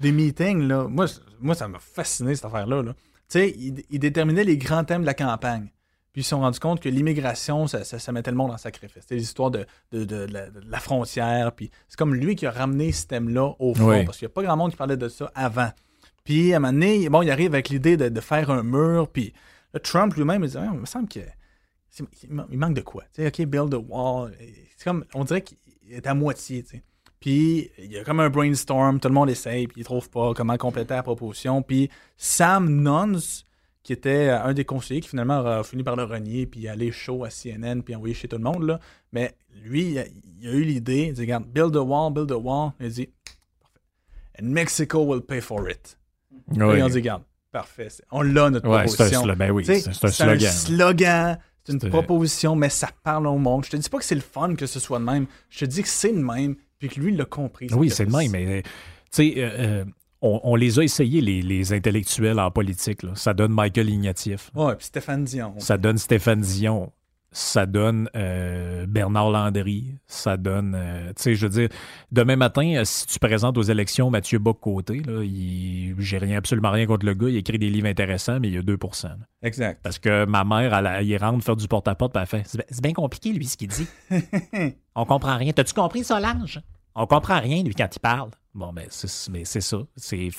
[0.00, 1.06] des meetings, là, moi,
[1.40, 2.82] moi, ça m'a fasciné, cette affaire-là.
[2.82, 2.92] là.
[2.92, 5.68] Tu sais, il, il déterminait les grands thèmes de la campagne.
[6.18, 8.56] Puis ils se sont rendus compte que l'immigration, ça, ça- ça mettait le monde en
[8.56, 9.02] sacrifice.
[9.02, 11.52] C'était l'histoire de, de- de- de la, frontière.
[11.52, 14.04] Puis c'est comme lui qui a ramené ce thème-là au fond, Oui.
[14.04, 15.70] parce qu'il n'y a pas grand monde qui parlait de ça avant.
[16.24, 19.06] Puis à un moment donné, bon, il arrive avec l'idée de, faire un mur.
[19.12, 19.32] Puis
[19.72, 21.20] là, Trump lui-même, il dit Ah, Il me semble que
[21.88, 23.04] c'est- il man- il manque de quoi.
[23.14, 24.32] Tu sais, OK, build a wall.
[24.76, 25.56] C'est comme, on dirait qu'il
[25.88, 26.64] est à moitié.
[26.64, 26.82] tu sais.
[27.20, 30.34] Puis il y a comme un brainstorm, tout le monde essaye, puis il trouve pas
[30.34, 31.62] comment compléter la proposition.
[31.62, 33.44] Puis Sam Nuns,
[33.88, 37.24] qui était un des conseillers qui finalement a fini par le renier, puis aller chaud
[37.24, 38.80] à CNN, puis envoyer chez tout le monde, là.
[39.12, 39.32] mais
[39.64, 40.04] lui, il a,
[40.42, 42.72] il a eu l'idée, il dit, regarde, build a wall, build a wall.
[42.80, 43.08] Il a dit,
[43.58, 43.80] parfait.
[44.42, 45.96] And Mexico will pay for it.
[46.48, 46.76] Oui.
[46.76, 49.34] Et on dit, regarde, parfait, on l'a notre Ouais, c'est un proposition.
[49.38, 51.38] ben oui, c'est- c'est un slogan.
[51.64, 53.64] c'est une proposition, mais ça parle au monde.
[53.64, 55.26] Je te dis pas que c'est le fun que ce soit de même.
[55.48, 57.68] Je te dis que c'est le même, puis que lui, il l'a compris.
[57.72, 58.70] Oui, c'est le même, mais tu
[59.10, 59.84] sais, euh, euh,
[60.22, 63.02] on, on les a essayés, les, les intellectuels en politique.
[63.02, 63.12] là.
[63.14, 64.50] Ça donne Michael Ignatieff.
[64.54, 65.54] Ouais, puis Stéphane Dion.
[65.58, 66.92] Ça donne Stéphane Dion.
[67.30, 69.94] Ça donne euh, Bernard Landry.
[70.06, 70.74] Ça donne.
[70.74, 71.68] euh, tu sais, je veux dire,
[72.10, 75.02] demain matin, euh, si tu présentes aux élections Mathieu Bock-Côté,
[75.98, 77.28] j'ai rien, absolument rien contre le gars.
[77.28, 79.16] Il écrit des livres intéressants, mais il y a 2 là.
[79.42, 79.80] Exact.
[79.82, 82.56] Parce que ma mère, elle, elle, il rentre faire du porte-à-porte, puis elle fait C'est
[82.58, 83.86] bien- C'est bien compliqué, lui, ce qu'il dit.
[84.94, 85.52] On comprend rien.
[85.52, 86.60] T'as-tu compris, Solange?
[86.94, 88.30] On comprend rien, lui, quand il parle.
[88.58, 88.86] Bon, ben,
[89.30, 89.78] mais c'est ça.
[89.94, 90.30] C'est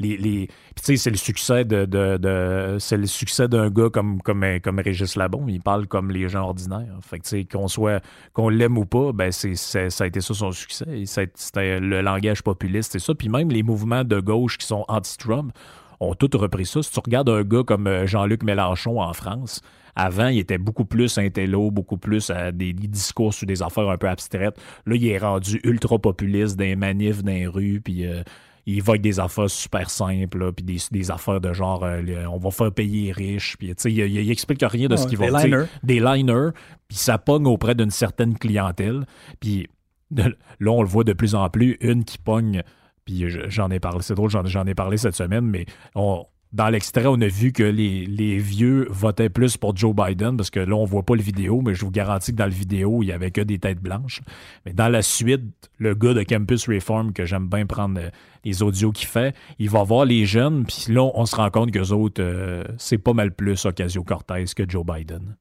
[0.00, 0.48] les, les...
[0.82, 5.46] C'est le succès de, de, c'est le succès d'un gars comme, comme, comme Régis Labon.
[5.46, 6.98] Il parle comme les gens ordinaires.
[7.02, 8.02] Fait que, qu'on soit,
[8.32, 11.04] qu'on l'aime ou pas, ben, ça a été ça son succès.
[11.04, 13.14] C'était le langage populiste, c'est ça.
[13.14, 15.52] Puis même les mouvements de gauche qui sont anti-Trump
[16.00, 16.82] ont tous repris ça.
[16.82, 19.62] Si tu regardes un gars comme euh, Jean-Luc Mélenchon en France,
[19.98, 23.88] avant, il était beaucoup plus intello, beaucoup plus à des, des discours sur des affaires
[23.90, 24.56] un peu abstraites.
[24.86, 28.22] Là, il est rendu ultra populiste dans les manifs, dans les rues, puis euh,
[28.64, 32.38] il évoque des affaires super simples, là, puis des, des affaires de genre euh, on
[32.38, 35.06] va faire payer les riches, puis tu sais, il, il- il explique rien de ce
[35.08, 35.64] qu'il des va sais, liners.
[35.82, 36.50] Des liners,
[36.86, 39.04] puis ça pogne auprès d'une certaine clientèle.
[39.40, 39.66] Puis
[40.10, 42.62] de- là, on le voit de plus en plus, une qui pogne,
[43.04, 46.68] puis je- j'en ai parlé, c'est drôle, j'en ai parlé cette semaine, mais on- dans
[46.70, 50.60] l'extrait, on a vu que les, les vieux votaient plus pour Joe Biden, parce que
[50.60, 53.06] là, on voit pas le vidéo, mais je vous garantis que dans le vidéo, il
[53.06, 54.22] y avait que des têtes blanches.
[54.64, 55.42] Mais dans la suite,
[55.76, 58.10] le gars de Campus Reform, que j'aime bien prendre euh,
[58.44, 61.70] les audios qu'il fait, il va voir les jeunes, puis là, on se rend compte
[61.70, 65.36] qu'eux autres, euh, c'est pas mal plus Ocasio-Cortez que Joe Biden.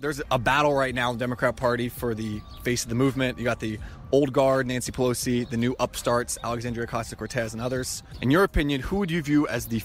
[0.00, 2.14] There's a battle right now in the Democrat Party for
[2.64, 3.38] face of the movement.
[3.38, 3.78] You got the
[4.12, 8.02] old guard, Nancy Pelosi, the new upstarts, Alexandria Ocasio Cortez, and others.
[8.22, 9.82] In your opinion, who would you view as the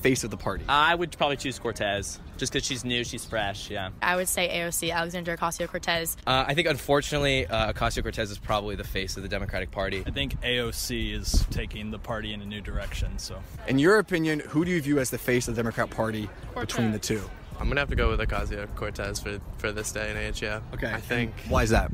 [0.00, 0.64] face of the party?
[0.68, 3.70] I would probably choose Cortez just because she's new, she's fresh.
[3.70, 3.90] Yeah.
[4.02, 6.16] I would say AOC, Alexandria Ocasio Cortez.
[6.26, 10.02] Uh, I think, unfortunately, uh, Ocasio Cortez is probably the face of the Democratic Party.
[10.06, 13.18] I think AOC is taking the party in a new direction.
[13.18, 16.28] So, In your opinion, who do you view as the face of the Democrat Party
[16.54, 17.22] between the two?
[17.60, 20.42] I'm gonna have to go with Ocasio Cortez for for this day and age.
[20.42, 20.60] Yeah.
[20.74, 20.90] Okay.
[20.92, 21.32] I think.
[21.48, 21.92] Why is that?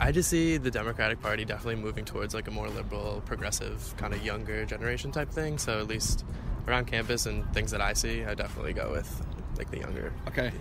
[0.00, 4.12] I just see the Democratic Party definitely moving towards like a more liberal, progressive, kind
[4.12, 5.58] of younger generation type thing.
[5.58, 6.24] So at least
[6.66, 10.12] around campus and things that I see, I definitely go with like the younger.
[10.28, 10.52] Okay.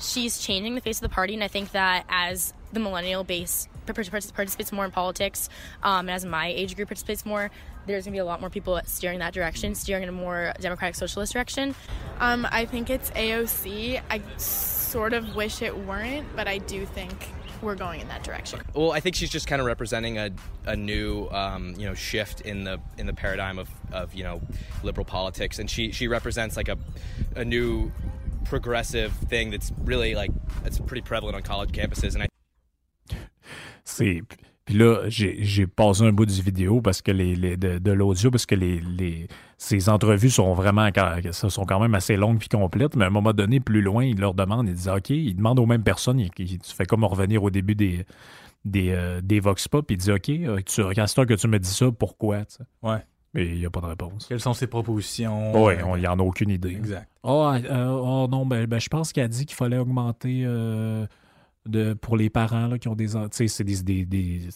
[0.00, 3.68] She's changing the face of the party, and I think that as the millennial base
[3.86, 5.48] par- par- participates more in politics,
[5.82, 7.50] um, and as my age group participates more,
[7.86, 10.94] there's gonna be a lot more people steering that direction, steering in a more democratic
[10.94, 11.74] socialist direction.
[12.18, 14.00] Um, I think it's AOC.
[14.10, 17.28] I sort of wish it weren't, but I do think
[17.62, 18.60] we're going in that direction.
[18.74, 20.30] Well, I think she's just kind of representing a,
[20.66, 24.40] a new, um, you know, shift in the in the paradigm of, of you know
[24.82, 26.76] liberal politics, and she she represents like a
[27.36, 27.90] a new
[28.44, 30.30] progressive thing that's really like
[30.64, 32.28] it's pretty prevalent on college campuses, and I
[33.84, 34.22] C'est.
[34.64, 37.92] Puis là, j'ai j'ai passé un bout du vidéo parce que les, les- de, de
[37.92, 39.26] l'audio, parce que les, les,
[39.64, 40.82] ces entrevues sont vraiment
[41.30, 44.04] ça sont quand même assez longues puis complètes, mais à un moment donné, plus loin,
[44.04, 46.84] il leur demande, il dit OK, il demande aux mêmes personnes, il, il- tu fais
[46.84, 48.04] comme revenir au début des,
[48.64, 51.68] des, euh, des Vox Pop, il dit OK, euh, tu, heure que tu me dis
[51.70, 52.44] ça, pourquoi?
[52.44, 52.64] tu sais?
[52.82, 52.98] Ouais.
[53.34, 54.26] Mais il n'y a pas de réponse.
[54.28, 55.52] Quelles sont ses propositions?
[55.64, 56.70] Oui, il n'y en a aucune idée.
[56.72, 57.08] Exact.
[57.22, 61.06] Oh, euh, oh non, ben, ben, je pense qu'il a dit qu'il fallait augmenter euh,
[61.66, 63.06] de, pour les parents là, qui ont des.
[63.10, 64.48] Tu sais, c'est des, des, des-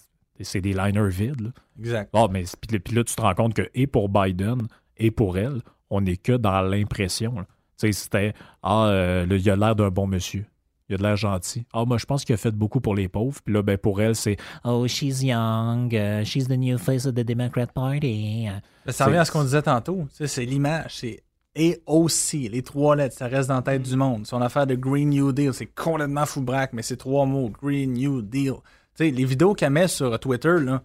[0.42, 1.40] c'est des liners vides.
[1.40, 1.50] là.
[1.78, 2.10] Exact.
[2.12, 5.38] Ah, mais puis, puis là, tu te rends compte que, et pour Biden, et pour
[5.38, 7.34] elle, on n'est que dans l'impression.
[7.76, 8.32] c'était
[8.62, 10.44] Ah, euh, il a l'air d'un bon monsieur.
[10.88, 11.66] Il a de l'air gentil.
[11.72, 13.40] Ah, moi, je pense qu'il a fait beaucoup pour les pauvres.
[13.44, 15.92] Puis là, ben, pour elle, c'est Oh, she's young.
[15.92, 18.46] uh, she's the new face of the Democrat Party.
[18.84, 20.06] Ben, Ça revient à ce qu'on disait tantôt.
[20.12, 20.98] C'est l'image.
[20.98, 21.22] C'est
[21.58, 24.26] et aussi, les trois lettres, ça reste dans la tête du monde.
[24.26, 27.48] Son affaire de Green New Deal, c'est complètement fou braque, mais c'est trois mots.
[27.62, 28.56] Green New Deal.
[28.98, 30.82] Les vidéos qu'elle met sur Twitter, là,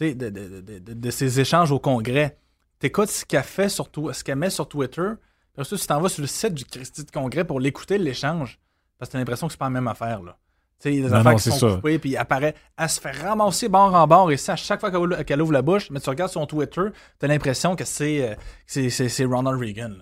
[0.00, 2.38] de, de, de, de ses échanges au Congrès,
[2.78, 5.10] t'écoutes ce qu'elle fait sur ce qu'elle met sur Twitter,
[5.52, 8.58] puis ensuite tu t'en vas sur le site du Christi de Congrès pour l'écouter, l'échange,
[8.98, 10.36] parce que t'as l'impression que c'est pas la même affaire, là.
[10.78, 11.74] Tu sais, il y a des Non, affaires non, qui sont ça.
[11.76, 14.80] coupées, puis elle apparaît, elle se fait ramasser bord en bord, et ça, à chaque
[14.80, 14.90] fois
[15.24, 16.82] qu'elle ouvre, la bouche, mais tu regardes son Twitter,
[17.18, 18.36] t'as l'impression que c'est,
[18.76, 19.92] euh, Ronald Reagan,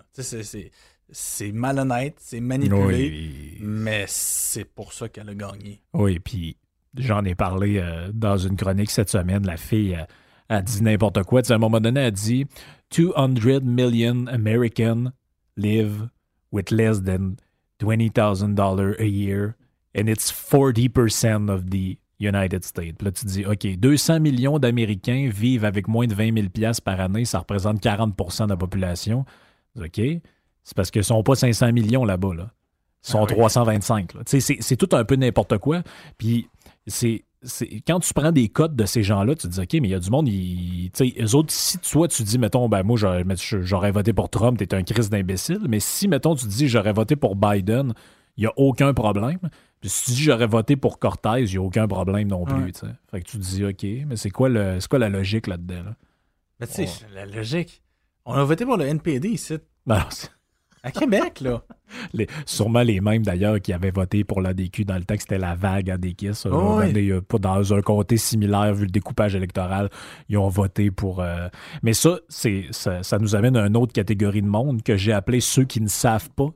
[1.13, 3.59] c'est, malhonnête, c'est manipulé, Oui.
[3.61, 5.81] mais c'est pour ça qu'elle a gagné.
[5.93, 6.57] Oui, puis
[6.97, 9.47] j'en ai parlé euh, dans une chronique cette semaine.
[9.47, 10.09] La fille a,
[10.49, 11.43] a dit n'importe quoi.
[11.43, 12.47] Tu sais, à un moment donné, elle dit
[12.97, 15.11] 200 million Americans
[15.57, 16.09] live
[16.53, 17.37] with less than
[17.81, 19.55] $20,000 a year,
[19.97, 22.97] and it's 40% of the United States.
[22.99, 26.83] Puis là, tu dis, OK, 200 millions d'Américains vivent avec moins de 20 000 piastres
[26.83, 29.25] par année, ça représente 40% de la population.
[29.77, 30.01] OK,
[30.63, 32.35] c'est parce qu'ils ne sont pas 500 millions là-bas.
[32.35, 32.51] Là.
[33.07, 33.37] Ils sont Ah oui.
[33.37, 34.15] 325.
[34.15, 34.21] là.
[34.25, 35.83] Tu sais, C'est c'est tout un peu n'importe quoi.
[36.17, 36.49] Puis
[36.87, 37.25] c'est-
[37.87, 39.95] quand tu prends des codes de ces gens-là, tu te dis, OK, mais il y
[39.95, 40.91] a du monde, ils,
[41.21, 44.83] eux autres, si toi, tu dis, mettons, ben moi, j'aurais voté pour Trump, t'es un
[44.83, 47.93] crise d'imbécile, mais si, mettons, tu dis, j'aurais voté pour Biden,
[48.37, 49.39] il n'y a aucun problème.
[49.81, 52.55] Puis si tu dis, j'aurais voté pour Cortez, il n'y a aucun problème non plus,
[52.55, 52.73] Ouais.
[53.11, 55.83] Fait que tu te dis, OK, mais c'est quoi, le, c'est quoi la logique là-dedans?
[55.85, 55.97] Là?
[56.61, 57.83] Mais tu sais, la logique.
[58.25, 59.59] On a voté pour le NPD ici.
[59.87, 60.03] Ben,
[60.85, 61.63] À Québec, là.
[62.13, 65.39] les- sûrement les mêmes d'ailleurs qui avaient voté pour l'ADQ dans le temps que c'était
[65.39, 66.47] la vague à des kisses.
[66.47, 67.11] Oh, oui.
[67.27, 69.89] pas dans un comté similaire vu le découpage électoral,
[70.29, 71.21] ils ont voté pour.
[71.21, 71.49] euh,
[71.83, 75.13] Mais ça, c'est ça, ça nous amène à une autre catégorie de monde que j'ai
[75.13, 76.49] appelé ceux qui ne savent pas.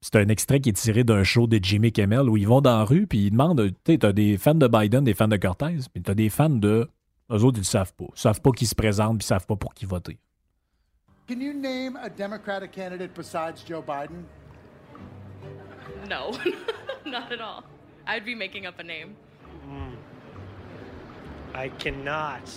[0.00, 2.78] C'est un extrait qui est tiré d'un show de Jimmy Kimmel où ils vont dans
[2.78, 5.36] la rue puis ils demandent, tu sais, t'as des fans de Biden, des fans de
[5.36, 6.88] Cortez, puis t'as des fans de.
[7.30, 8.06] Eux autres, ils ne savent pas.
[8.16, 10.18] Ils savent pas qui se présente puis ils savent pas pour qui voter.
[11.28, 14.24] Can you name a Democratic candidate besides Joe Biden?
[16.08, 16.34] No,
[17.04, 17.64] not at all.
[18.06, 19.14] I'd be making up a name.
[19.68, 19.94] Mm.
[21.54, 22.50] I cannot.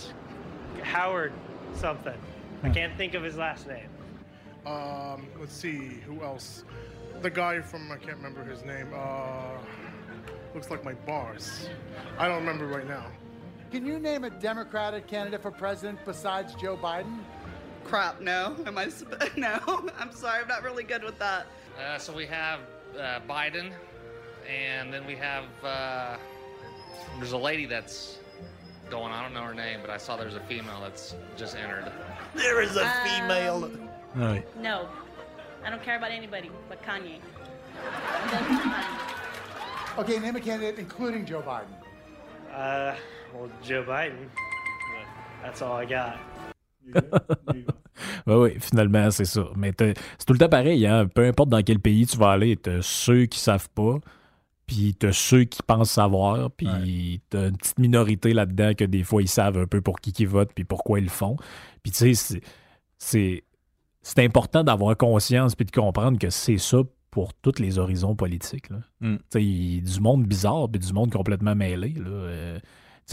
[0.84, 1.34] Howard
[1.76, 2.18] something.
[2.64, 3.90] I can't think of his last name.
[4.66, 6.64] Um, let's see who else.
[7.22, 8.88] The guy from I can't remember his name.
[8.96, 9.58] Uh,
[10.56, 11.68] looks like my boss.
[12.18, 13.08] I don't remember right now.
[13.70, 17.20] Can you name a Democratic candidate for president besides Joe Biden?
[17.84, 18.56] Crap, no.
[18.66, 18.90] Am I?
[18.90, 19.60] sp- No.
[20.00, 20.42] I'm sorry.
[20.42, 21.46] I'm not really good with that.
[21.80, 22.60] Uh, so we have
[23.00, 23.72] uh, Biden,
[24.50, 26.18] and then we have uh,
[27.18, 28.18] there's a lady that's
[28.90, 29.12] going.
[29.12, 31.92] I don't know her name, but I saw there's a female that's just entered.
[32.36, 33.72] There is a female.
[34.16, 34.44] Ouais.
[34.60, 34.88] No,
[35.66, 37.20] I don't care about anybody but Kanye.
[39.98, 41.66] Okay, name a candidate including Joe Biden.
[42.54, 42.96] Uh,
[43.34, 44.28] well, Joe Biden.
[45.42, 46.20] That's all I got.
[48.28, 49.46] Oui, oui, finalement, c'est ça.
[49.56, 51.08] Mais c'est tout le temps pareil, hein?
[51.08, 53.98] peu importe dans quel pays tu vas aller, t'as ceux qui savent pas,
[54.68, 59.22] puis t'as ceux qui pensent savoir, puis t'as une petite minorité là-dedans que des fois,
[59.22, 61.36] ils savent un peu pour qui ils votent, puis pourquoi ils le font.
[61.84, 62.42] Puis tu sais,
[62.98, 63.44] c'est-
[64.04, 66.78] c'est important d'avoir conscience puis de comprendre que c'est ça
[67.12, 68.70] pour tous les horizons politiques.
[68.70, 68.78] là.
[69.02, 69.16] Mm.
[69.18, 71.90] Tu sais, il du monde bizarre, puis du monde complètement mêlé.
[71.98, 72.08] là.
[72.10, 72.60] Euh,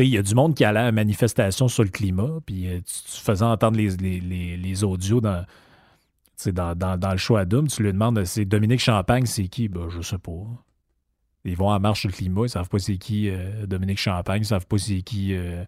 [0.04, 2.78] il y a du monde qui allait à la manifestation sur le climat, puis euh,
[2.78, 5.48] tu, tu faisais entendre les, les, les- les audios dans, tu
[6.36, 9.48] sais, dans, dans, dans le show à Doom, tu lui demandes c'est Dominique Champagne, c'est
[9.48, 9.68] qui?
[9.68, 10.32] Ben, Je sais pas.
[11.44, 13.98] Ils vont à la marche sur le climat, ils savent pas c'est qui euh, Dominique
[13.98, 15.64] Champagne, ils savent pas c'est qui euh,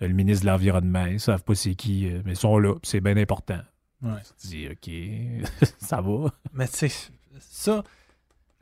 [0.00, 3.00] le ministre de l'Environnement, ils savent pas c'est qui, euh, mais ils sont là, c'est
[3.00, 3.58] bien important.
[4.02, 4.10] Ouais.
[4.40, 6.30] Tu dis, OK, ça va.
[6.52, 7.10] Mais tu sais,
[7.40, 7.82] ça,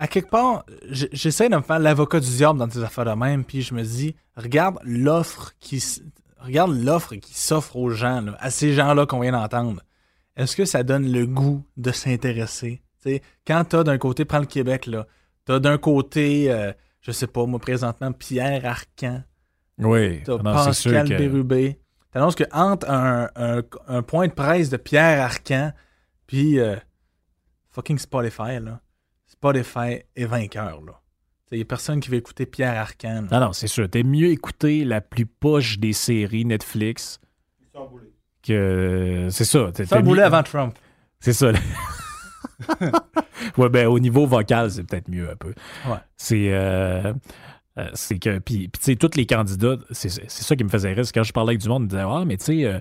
[0.05, 3.43] à quelque part, j'essaie de me faire l'avocat du diable dans tes affaires de même,
[3.45, 5.83] puis je me dis, regarde l'offre qui,
[6.39, 9.81] regarde l'offre qui s'offre aux gens, là, à ces gens-là qu'on vient d'entendre.
[10.37, 12.83] Est-ce que ça donne le goût de s'intéresser?
[13.03, 15.07] Tu sais, quand t'as d'un côté, prends le Québec, là,
[15.47, 19.23] t'as d'un côté, euh, je sais pas, moi, présentement, Pierre Arcan.
[19.79, 21.79] Oui, non, c'est sûr Pascal que- Bérubé.
[22.13, 25.73] T'annonces que entre un, un- un point de presse de Pierre Arcan
[26.27, 26.77] puis euh,
[27.71, 28.81] fucking Spotify, là,
[29.45, 30.93] Spotify est vainqueur, là.
[31.53, 33.27] Il n'y a personne qui veut écouter Pierre Arcan.
[33.31, 33.89] Non, non, c'est sûr.
[33.89, 37.21] T'es mieux écouter la plus poche des séries Netflix
[38.43, 39.29] que.
[39.31, 39.71] C'est ça.
[39.73, 40.75] t'es- Ça t'es boulait mieux- avant Trump.
[41.21, 41.53] C'est ça.
[43.59, 45.55] ouais, ben, au niveau vocal, c'est peut-être mieux un peu.
[45.87, 45.97] Ouais.
[46.17, 46.53] C'est.
[46.53, 47.13] euh,
[47.79, 48.39] euh, c'est que.
[48.39, 51.05] Puis, puis, tu sais, tous les candidats, c'est c'est ça qui me faisait rire.
[51.05, 52.65] c'est Quand je parlais avec du monde, ils me disaient Ah, mais tu sais.
[52.65, 52.79] euh,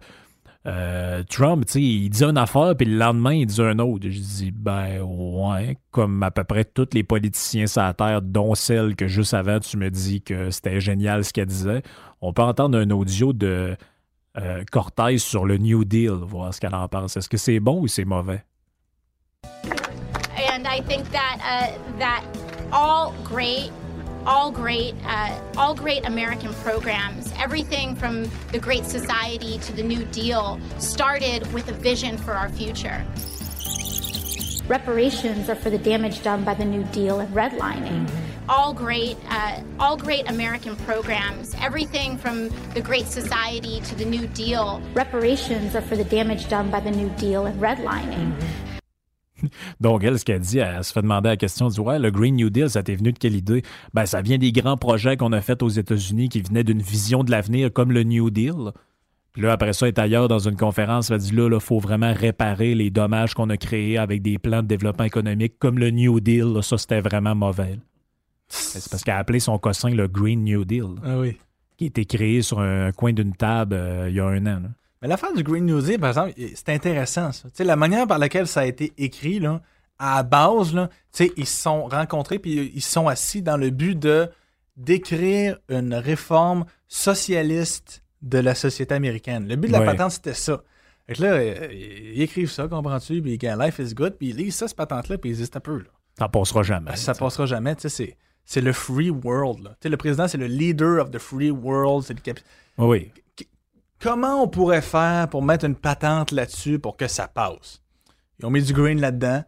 [0.65, 4.09] euh, Trump, tu sais, il dit une affaire, puis le lendemain, il dit un autre.
[4.09, 8.55] Je dis, ben ouais, comme à peu près tous les politiciens sur la Terre, dont
[8.55, 11.83] celle que juste avant, tu me dis que c'était génial ce qu'elle disait.
[12.21, 13.75] On peut entendre un audio de
[14.37, 17.17] euh, Cortez sur le New Deal, voir ce qu'elle en pense.
[17.17, 18.43] Est-ce que c'est bon ou c'est mauvais?
[20.63, 22.23] and I think that uh, that
[22.71, 23.71] all great,
[24.25, 30.05] all great, uh, all great American programs, everything from the Great Society to the New
[30.05, 33.05] Deal, started with a vision for our future.
[34.67, 38.09] Reparations are for the damage done by the New Deal and redlining.
[38.47, 44.27] All great, uh, all great American programs, everything from the Great Society to the New
[44.27, 44.81] Deal.
[44.93, 48.33] Reparations are for the damage done by the New Deal and redlining.
[49.79, 52.11] Donc, elle, ce qu'elle dit, elle se fait demander la question, elle dit Ouais, le
[52.11, 53.63] Green New Deal, ça t'est venu de quelle idée?
[53.93, 57.23] Ben, ça vient des grands projets qu'on a faits aux États-Unis qui venaient d'une vision
[57.23, 58.71] de l'avenir comme le New Deal.
[59.33, 61.79] Puis là, après ça, elle est ailleurs dans une conférence, elle dit là, il faut
[61.79, 65.89] vraiment réparer les dommages qu'on a créés avec des plans de développement économique comme le
[65.89, 66.53] New Deal.
[66.53, 67.79] Là, ça, c'était vraiment mauvais.
[68.47, 70.95] C'est parce qu'elle a appelé son cossin le Green New Deal.
[71.03, 71.37] Ah oui.
[71.77, 74.59] Qui a été créé sur un coin d'une table euh, il y a un an.
[74.61, 74.69] là.
[75.03, 77.49] Mais l'affaire du Green New Deal, par exemple, c'est intéressant, ça.
[77.49, 79.61] Tu sais, la manière par laquelle ça a été écrit, là,
[79.99, 83.41] à la base, là, tu sais, ils se sont rencontrés puis ils se sont assis
[83.43, 84.29] dans le but de
[84.75, 89.47] d'écrire une réforme socialiste de la société américaine.
[89.47, 90.63] Le but de la patente, c'était ça.
[91.05, 93.21] Fait que là, euh, ils écrivent ça, comprends-tu?
[93.21, 95.77] Puis Life is good, puis ils lisent ça, cette patente-là, puis ils disent un peu,
[95.79, 95.89] là.
[96.17, 96.91] Ça passera jamais.
[96.91, 99.69] Ben, ça passera jamais, tu sais, c'est- c'est le free world, là.
[99.71, 102.43] Tu sais, le président, c'est le leader of the free world, c'est le capi-
[102.77, 103.11] Oui.
[104.03, 107.81] Comment on pourrait faire pour mettre une patente là-dessus pour que ça passe?
[108.37, 109.45] Ils ont mis du green là-dedans.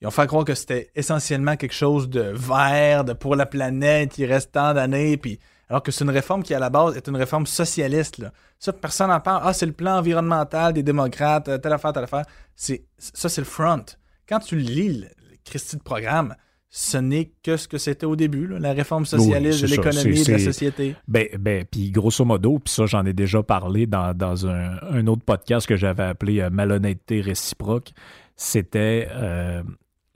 [0.00, 4.16] Ils ont fait croire que c'était essentiellement quelque chose de vert, de pour la planète,
[4.16, 5.20] il reste tant d'années,
[5.68, 8.24] alors que c'est une réforme qui, à la base, est une réforme socialiste.
[8.58, 9.42] Ça, personne n'en parle.
[9.44, 12.24] Ah, c'est le plan environnemental des démocrates, euh, telle affaire, telle affaire.
[12.56, 13.84] C'est, ça, c'est le front.
[14.26, 16.34] Quand tu lis le, le Christie de programme,
[16.72, 20.20] ce n'est que ce que c'était au début, là, la réforme socialiste Oui, de l'économie
[20.20, 20.94] et de la société.
[21.08, 25.06] Ben, ben puis grosso modo, puis ça, j'en ai déjà parlé dans, dans un, un
[25.08, 27.90] autre podcast que j'avais appelé euh, Malhonnêteté réciproque.
[28.36, 29.64] C'était euh,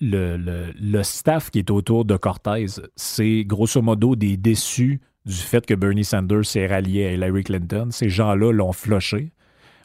[0.00, 2.66] le, le, le staff qui est autour de Cortez.
[2.94, 7.88] C'est grosso modo des déçus du fait que Bernie Sanders s'est rallié à Hillary Clinton.
[7.90, 9.32] Ces gens-là l'ont floché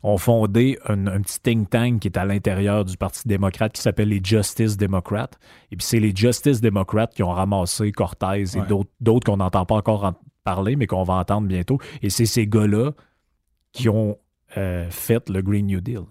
[0.03, 3.81] ont fondé un, un petit think tank qui est à l'intérieur du Parti démocrate qui
[3.81, 5.29] s'appelle les Justice Democrats.
[5.71, 8.65] Et puis c'est les Justice Democrats qui ont ramassé Cortez et Ouais.
[8.67, 11.77] d'autres- d'autres qu'on n'entend pas encore en parler, mais qu'on va entendre bientôt.
[12.01, 12.91] Et c'est ces gars-là
[13.71, 14.17] qui ont
[14.57, 16.01] euh, fait le Green New Deal.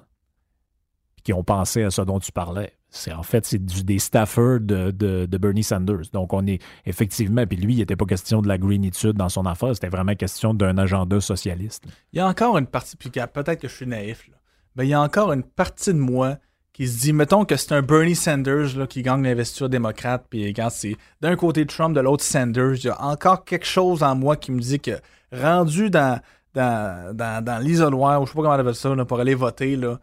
[1.25, 2.73] Qui ont pensé à ce dont tu parlais.
[2.91, 6.11] C'est en fait c'est des staffers de, Bernie Sanders.
[6.13, 9.45] Donc on est effectivement, puis lui, il n'était pas question de la greenitude dans son
[9.45, 11.85] affaire, c'était vraiment question d'un agenda socialiste.
[12.13, 14.31] Il y a encore une partie, puis peut-être que je suis naïf,
[14.77, 16.39] mais il y a encore une partie de moi
[16.73, 20.55] qui se dit, mettons que c'est un Bernie Sanders là, qui gagne l'investiture démocrate, puis
[20.55, 24.15] quand c'est d'un côté Trump, de l'autre Sanders, il y a encore quelque chose en
[24.15, 24.93] moi qui me dit que
[25.33, 26.21] rendu dans,
[26.55, 27.15] dans,
[27.45, 29.99] dans, l'isoloir, ou je sais pas comment on appelle ça, pour aller voter, là,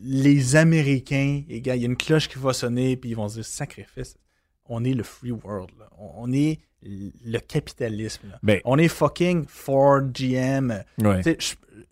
[0.00, 3.44] les Américains, il y a une cloche qui va sonner, puis ils vont se dire,
[3.44, 4.16] sacrifice,
[4.66, 5.88] on est le free world, là.
[5.98, 8.28] On, est le capitalisme.
[8.28, 8.38] là.
[8.42, 10.82] Ben- on est fucking Ford, GM.
[10.98, 11.20] Ouais.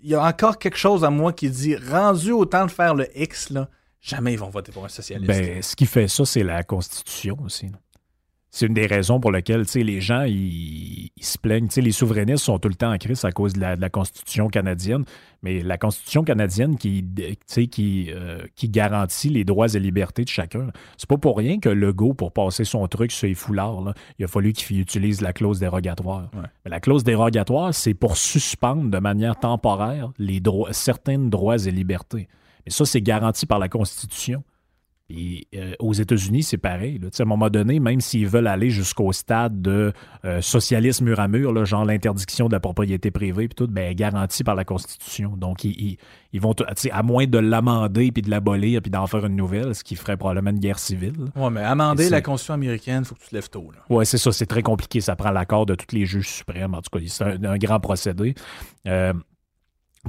[0.02, 2.94] Il y a encore quelque chose en moi qui dit, rendu au temps de faire
[2.94, 3.68] le X, là,
[4.00, 5.28] jamais ils vont voter pour un socialiste.
[5.28, 7.66] Ben, ce qui fait ça, c'est la Constitution aussi.
[7.66, 7.78] là.
[8.50, 11.68] C'est une des raisons pour lesquelles tu sais, les gens ils, ils se plaignent.
[11.68, 13.80] Tu sais, les souverainistes sont tout le temps en crise à cause de la, de
[13.80, 15.04] la Constitution canadienne.
[15.42, 20.24] Mais la Constitution canadienne qui, tu sais, qui, euh, qui garantit les droits et libertés
[20.24, 23.80] de chacun, c'est pas pour rien que Legault, pour passer son truc sur les foulards,
[23.82, 26.30] là, il a fallu qu'il utilise la clause dérogatoire.
[26.64, 31.70] Mais la clause dérogatoire, c'est pour suspendre de manière temporaire les droits, certains droits et
[31.70, 32.28] libertés.
[32.66, 34.42] Mais ça, c'est garanti par la Constitution.
[35.10, 36.98] Et euh, aux États-Unis, c'est pareil.
[36.98, 37.08] là.
[37.18, 39.92] À un moment donné, même s'ils veulent aller jusqu'au stade de
[40.24, 43.92] euh, socialisme mur à mur, là, genre l'interdiction de la propriété privée, puis tout, ben,
[43.94, 45.36] garanti par la Constitution.
[45.36, 45.96] Donc, ils, ils-
[46.32, 46.54] ils vont,
[46.92, 50.16] à moins de l'amender, puis de l'abolir, puis d'en faire une nouvelle, ce qui ferait
[50.16, 51.16] probablement une guerre civile.
[51.34, 53.68] Ouais, mais amender la Constitution américaine, il faut que tu te lèves tôt.
[53.88, 55.00] Ouais, c'est ça, c'est très compliqué.
[55.00, 56.74] Ça prend l'accord de tous les juges suprêmes.
[56.74, 58.36] En tout cas, c'est un, un grand procédé.
[58.86, 59.12] Euh,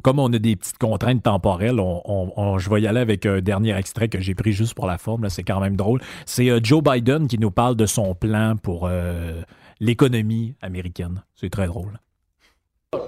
[0.04, 3.26] comme on a des petites contraintes temporelles, on, on- on- je vais y aller avec
[3.26, 5.30] un dernier extrait que j'ai pris juste pour la forme.
[5.30, 6.02] C'est quand même drôle.
[6.26, 9.42] C'est euh, Joe Biden qui nous parle de son plan pour euh,
[9.80, 11.24] l'économie américaine.
[11.36, 12.00] C'est très drôle.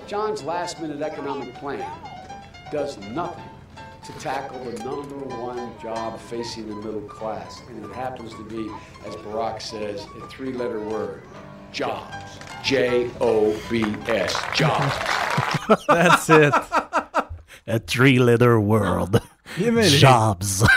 [0.07, 1.79] John's last minute economic plan
[2.71, 3.43] does nothing
[4.05, 7.61] to tackle the number one job facing the middle class.
[7.69, 8.69] And it happens to be,
[9.07, 11.21] as Barack says, a three letter word
[11.73, 11.89] jobs.
[12.63, 14.35] J O B S.
[14.53, 14.69] Jobs.
[15.87, 16.53] That's it.
[17.67, 19.19] A three-letter world.
[19.57, 20.63] Jobs.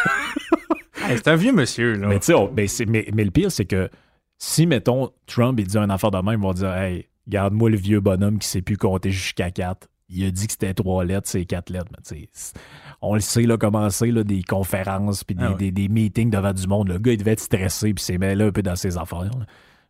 [1.09, 1.93] Hey, c'est un vieux monsieur.
[1.95, 2.09] Là.
[2.09, 3.89] Mais, tu sais, on- c'est- mais, mais le pire, c'est que
[4.39, 7.77] si, mettons, Trump il dit un affaire de même, ils vont dire Hey, garde-moi le
[7.77, 9.87] vieux bonhomme qui sait plus compter jusqu'à 4.
[10.09, 11.87] Il a dit que c'était trois lettres, c'est quatre lettres.
[11.93, 12.57] Mais tu sais, c'est-
[13.03, 15.57] on le sait, là, comment c'est, là, des conférences, puis des, Ah ouais.
[15.57, 16.89] des- des meetings devant du monde.
[16.89, 19.23] Le gars, il devait être stressé, puis s'est mêlé un peu dans ses affaires.
[19.23, 19.31] là.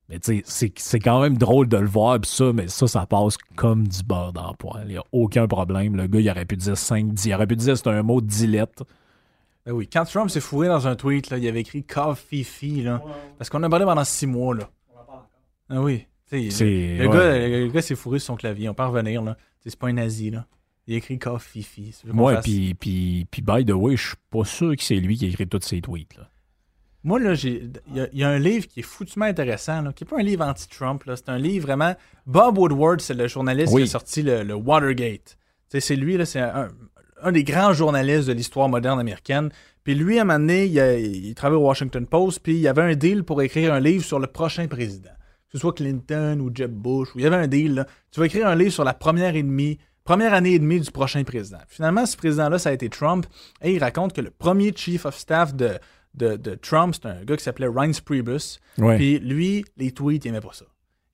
[0.08, 2.86] Mais tu sais, c'est- c'est quand même drôle de le voir, puis ça, mais ça,
[2.86, 4.84] ça passe comme du beurre dans le poêle.
[4.86, 5.96] Il n'y a aucun problème.
[5.96, 7.26] Le gars, il aurait pu dire 5, 10.
[7.26, 8.84] Il aurait pu dire c'est un mot 10 lettres.
[9.64, 12.82] Ben oui, quand Trump s'est fourré dans un tweet, là, il avait écrit Coffee Fee,
[12.82, 13.02] là.
[13.36, 14.70] Parce qu'on a parlé pendant six mois, là.
[15.68, 16.06] Ah oui.
[16.30, 17.14] Tu sais, C'est- Le, le ouais.
[17.16, 18.68] gars, le, gars s'est fourré sur son clavier.
[18.68, 19.34] On peut en revenir, là.
[19.34, 20.46] Tu sais, C'est pas un nazi, là.
[20.86, 21.66] Il a écrit Coffee
[22.04, 25.16] Moi, fasse- puis, puis, puis, by the way, je suis pas sûr que c'est lui
[25.16, 26.16] qui a écrit tous ces tweets.
[26.16, 26.28] Là.
[27.06, 27.34] Moi, là.
[27.42, 30.10] Il y, a- il y a un livre qui est foutument intéressant, là, qui n'est
[30.10, 31.02] pas un livre anti-Trump.
[31.06, 31.94] C'est un livre vraiment.
[32.26, 33.82] Bob Woodward, c'est le journaliste Oui.
[33.84, 35.38] qui a sorti le, le Watergate.
[35.68, 36.68] C'est lui, là, c'est un,
[37.22, 39.50] un des grands journalistes de l'histoire moderne américaine.
[39.84, 42.60] Puis lui, à un moment donné, il, a- il travaille au Washington Post, puis il
[42.60, 45.10] y avait un deal pour écrire un livre sur le prochain président.
[45.48, 47.74] Que ce soit Clinton ou Jeb Bush, ou il y avait un deal.
[47.74, 47.86] Là.
[48.10, 50.90] Tu vas écrire un livre sur la première et demie, première année et demie du
[50.90, 51.58] prochain président.
[51.68, 53.26] Finalement, ce président-là, ça a été Trump.
[53.62, 55.78] Et il raconte que le premier chief of staff de,
[56.16, 58.58] de, de Trump, c'est un gars qui s'appelait Reince Priebus.
[58.78, 58.96] Ouais.
[58.96, 60.64] Puis lui, les tweets, il aimait pas ça.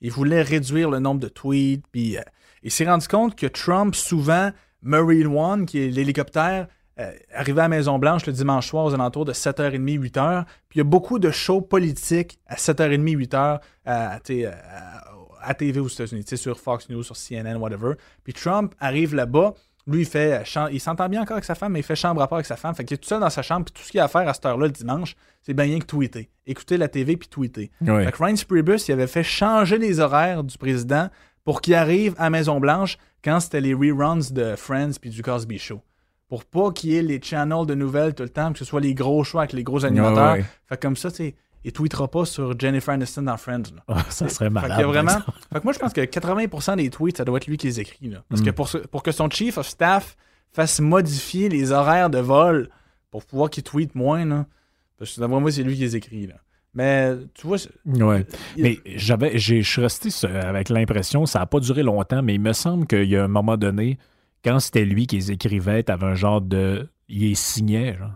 [0.00, 1.84] Il voulait réduire le nombre de tweets.
[1.92, 2.22] Puis euh,
[2.62, 4.50] il s'est rendu compte que Trump, souvent,
[4.82, 9.32] Marine One, qui est l'hélicoptère, euh, arrivait à Maison-Blanche le dimanche soir aux alentours de
[9.32, 10.44] 7h30, 8h.
[10.68, 15.04] Puis il y a beaucoup de shows politiques à 7h30, 8h à, tu sais, à,
[15.42, 17.94] à TV aux États-Unis, tu sais, sur Fox News, sur CNN, whatever.
[18.24, 19.54] Puis Trump arrive là-bas.
[19.86, 20.44] Lui, il fait.
[20.56, 22.46] euh, Il s'entend bien encore avec sa femme, mais il fait chambre à part avec
[22.46, 22.74] sa femme.
[22.74, 23.64] Fait qu'il est tout seul dans sa chambre.
[23.64, 25.78] Puis tout ce qu'il a à faire à cette heure-là le dimanche, c'est bien rien
[25.80, 26.30] que tweeter.
[26.46, 27.70] Écouter la TV puis tweeter.
[28.04, 31.08] Fait que Reince Priebus, il avait fait changer les horaires du président
[31.44, 35.80] pour qu'il arrive à Maison-Blanche quand c'était les reruns de Friends puis du Cosby Show.
[36.28, 38.80] Pour pas qu'il y ait les channels de nouvelles tout le temps, que ce soit
[38.80, 40.36] les gros shows avec les gros animateurs.
[40.68, 43.62] Fait que comme ça, tu sais, il tweetera pas sur Jennifer Aniston dans Friends.
[43.74, 43.82] là.
[43.88, 44.82] Ah, ça serait malade.
[44.84, 45.18] vraiment.
[45.52, 47.80] Fait que moi, je pense que 80% des tweets, ça doit être lui qui les
[47.80, 48.08] écrit.
[48.08, 48.22] Là.
[48.28, 48.44] Parce Mm.
[48.46, 50.16] que pour, ce- pour que son chief of staff
[50.52, 52.68] fasse modifier les horaires de vol
[53.10, 54.46] pour pouvoir qu'il tweete moins, là,
[54.98, 56.26] parce que d'après moi, c'est lui qui les écrit.
[56.26, 56.34] Là.
[56.74, 58.26] Mais tu vois, Ouais.
[58.56, 62.34] il- Mais j'avais, j'ai- je suis resté avec l'impression, ça n'a pas duré longtemps, mais
[62.34, 63.98] il me semble qu'il y a un moment donné,
[64.44, 66.88] quand c'était lui qui les écrivait, t'avais un genre de.
[67.08, 68.12] Il les signait, genre.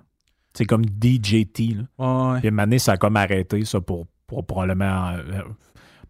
[0.56, 1.74] C'est comme DJT.
[1.74, 2.32] Là.
[2.32, 2.40] Ouais.
[2.40, 5.10] Puis donné, ça a comme arrêté, ça, pour, pour probablement.
[5.10, 5.42] euh,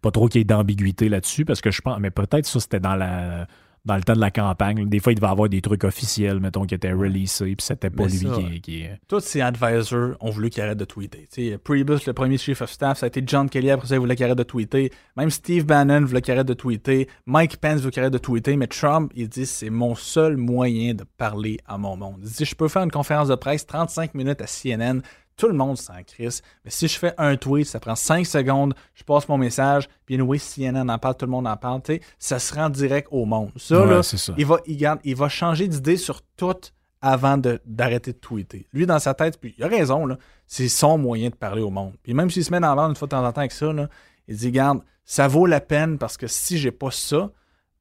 [0.01, 1.99] pas trop qu'il y ait d'ambiguïté là-dessus, parce que je pense.
[1.99, 3.47] Mais peut-être ça, c'était dans la.
[3.87, 6.65] Dans le temps de la campagne, des fois, il devait avoir des trucs officiels, mettons,
[6.65, 8.19] qui étaient releasés, puis c'était pas lui
[8.51, 11.25] qui, qui- Tous ses advisors ont voulu qu'il arrête de tweeter.
[11.33, 13.95] Tu sais, Priebus, le premier chief of staff, ça a été John Kelly, après ça,
[13.95, 14.91] il voulait qu'il arrête de tweeter.
[15.15, 17.07] Même Steve Bannon voulait qu'il arrête de tweeter.
[17.25, 18.57] Mike Pence veut qu'il arrête de tweeter.
[18.57, 22.19] Mais Trump, il dit c'est mon seul moyen de parler à mon monde.
[22.23, 25.01] Il dit je peux faire une conférence de presse 35 minutes à CNN.
[25.37, 26.41] Tout le monde s'en crisse.
[26.65, 30.19] Mais si je fais un tweet, ça prend 5 secondes, je passe mon message, puis
[30.19, 31.81] oui, CNN en parle, tout le monde en parle,
[32.17, 33.51] ça se rend direct au monde.
[33.55, 34.33] Ça, Ouais, là, c'est ça.
[34.37, 36.55] il va, il, garde- il va changer d'idée sur tout
[37.01, 38.67] avant d'arrêter de, tweeter.
[38.73, 40.17] Lui, dans sa tête, puis il a raison, là,
[40.47, 41.93] c'est son moyen de parler au monde.
[42.01, 43.71] Puis même s'il se met dans l'ordre une fois de temps en temps avec ça,
[43.71, 43.87] là,
[44.27, 47.29] il dit, garde, ça vaut la peine parce que si j'ai pas ça,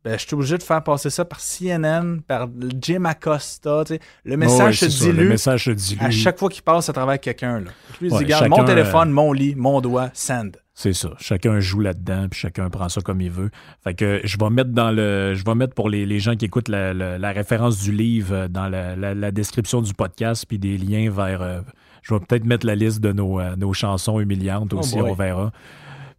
[0.06, 2.48] ben, je suis obligé de faire passer ça par CNN, par
[2.80, 3.82] Jim Acosta.
[4.24, 6.00] Le message Ouais, se ça, le dilue message se dilue.
[6.00, 7.58] à chaque fois qu'il passe à travers quelqu'un.
[7.58, 7.70] là.
[8.00, 10.52] Lui, il Ouais, dit, mon chacun, téléphone, euh, mon lit, mon doigt, send.
[10.74, 11.08] C'est ça.
[11.18, 13.50] Chacun joue là-dedans, puis chacun prend ça comme il veut.
[13.82, 15.34] Fait que je vais mettre dans le.
[15.34, 18.34] Je vais mettre pour les, les gens qui écoutent la, la- la référence du livre
[18.34, 21.42] euh, dans la, la- description du podcast, puis des liens vers.
[21.42, 21.60] euh,
[22.02, 25.12] je vais peut-être mettre la liste de nos, euh, nos chansons humiliantes Oh aussi, on
[25.14, 25.50] verra.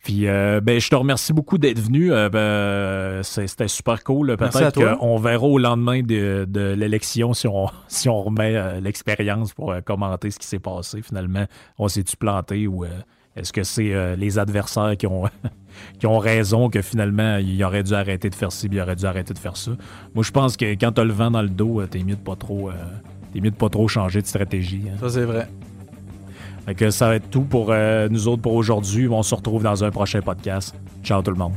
[0.03, 2.13] Puis, euh, ben, je te remercie beaucoup d'être venu.
[2.13, 4.37] Euh, ben, C'était super cool.
[4.37, 4.51] Peut-être
[4.97, 9.71] qu'on verra au lendemain de, de l'élection si on, si on remet euh, l'expérience pour
[9.71, 11.01] euh, commenter ce qui s'est passé.
[11.01, 11.45] Finalement,
[11.77, 12.85] on s'est-tu planté ou
[13.35, 15.25] est-ce que c'est les adversaires qui ont,
[15.99, 18.95] qui ont raison que finalement, il aurait dû arrêter de faire ci, puis il aurait
[18.95, 19.71] dû arrêter de faire ça?
[20.15, 22.35] Moi, je pense que quand t'as le vent dans le dos, t'es mieux de pas
[22.35, 22.71] trop,
[23.33, 24.83] t'es mieux de pas trop changer de stratégie.
[24.91, 24.97] hein.
[24.99, 25.47] Ça, c'est vrai.
[26.67, 29.07] Fait que ça va être tout pour euh, nous autres pour aujourd'hui.
[29.07, 30.75] On se retrouve dans un prochain podcast.
[31.01, 31.53] Ciao tout le monde.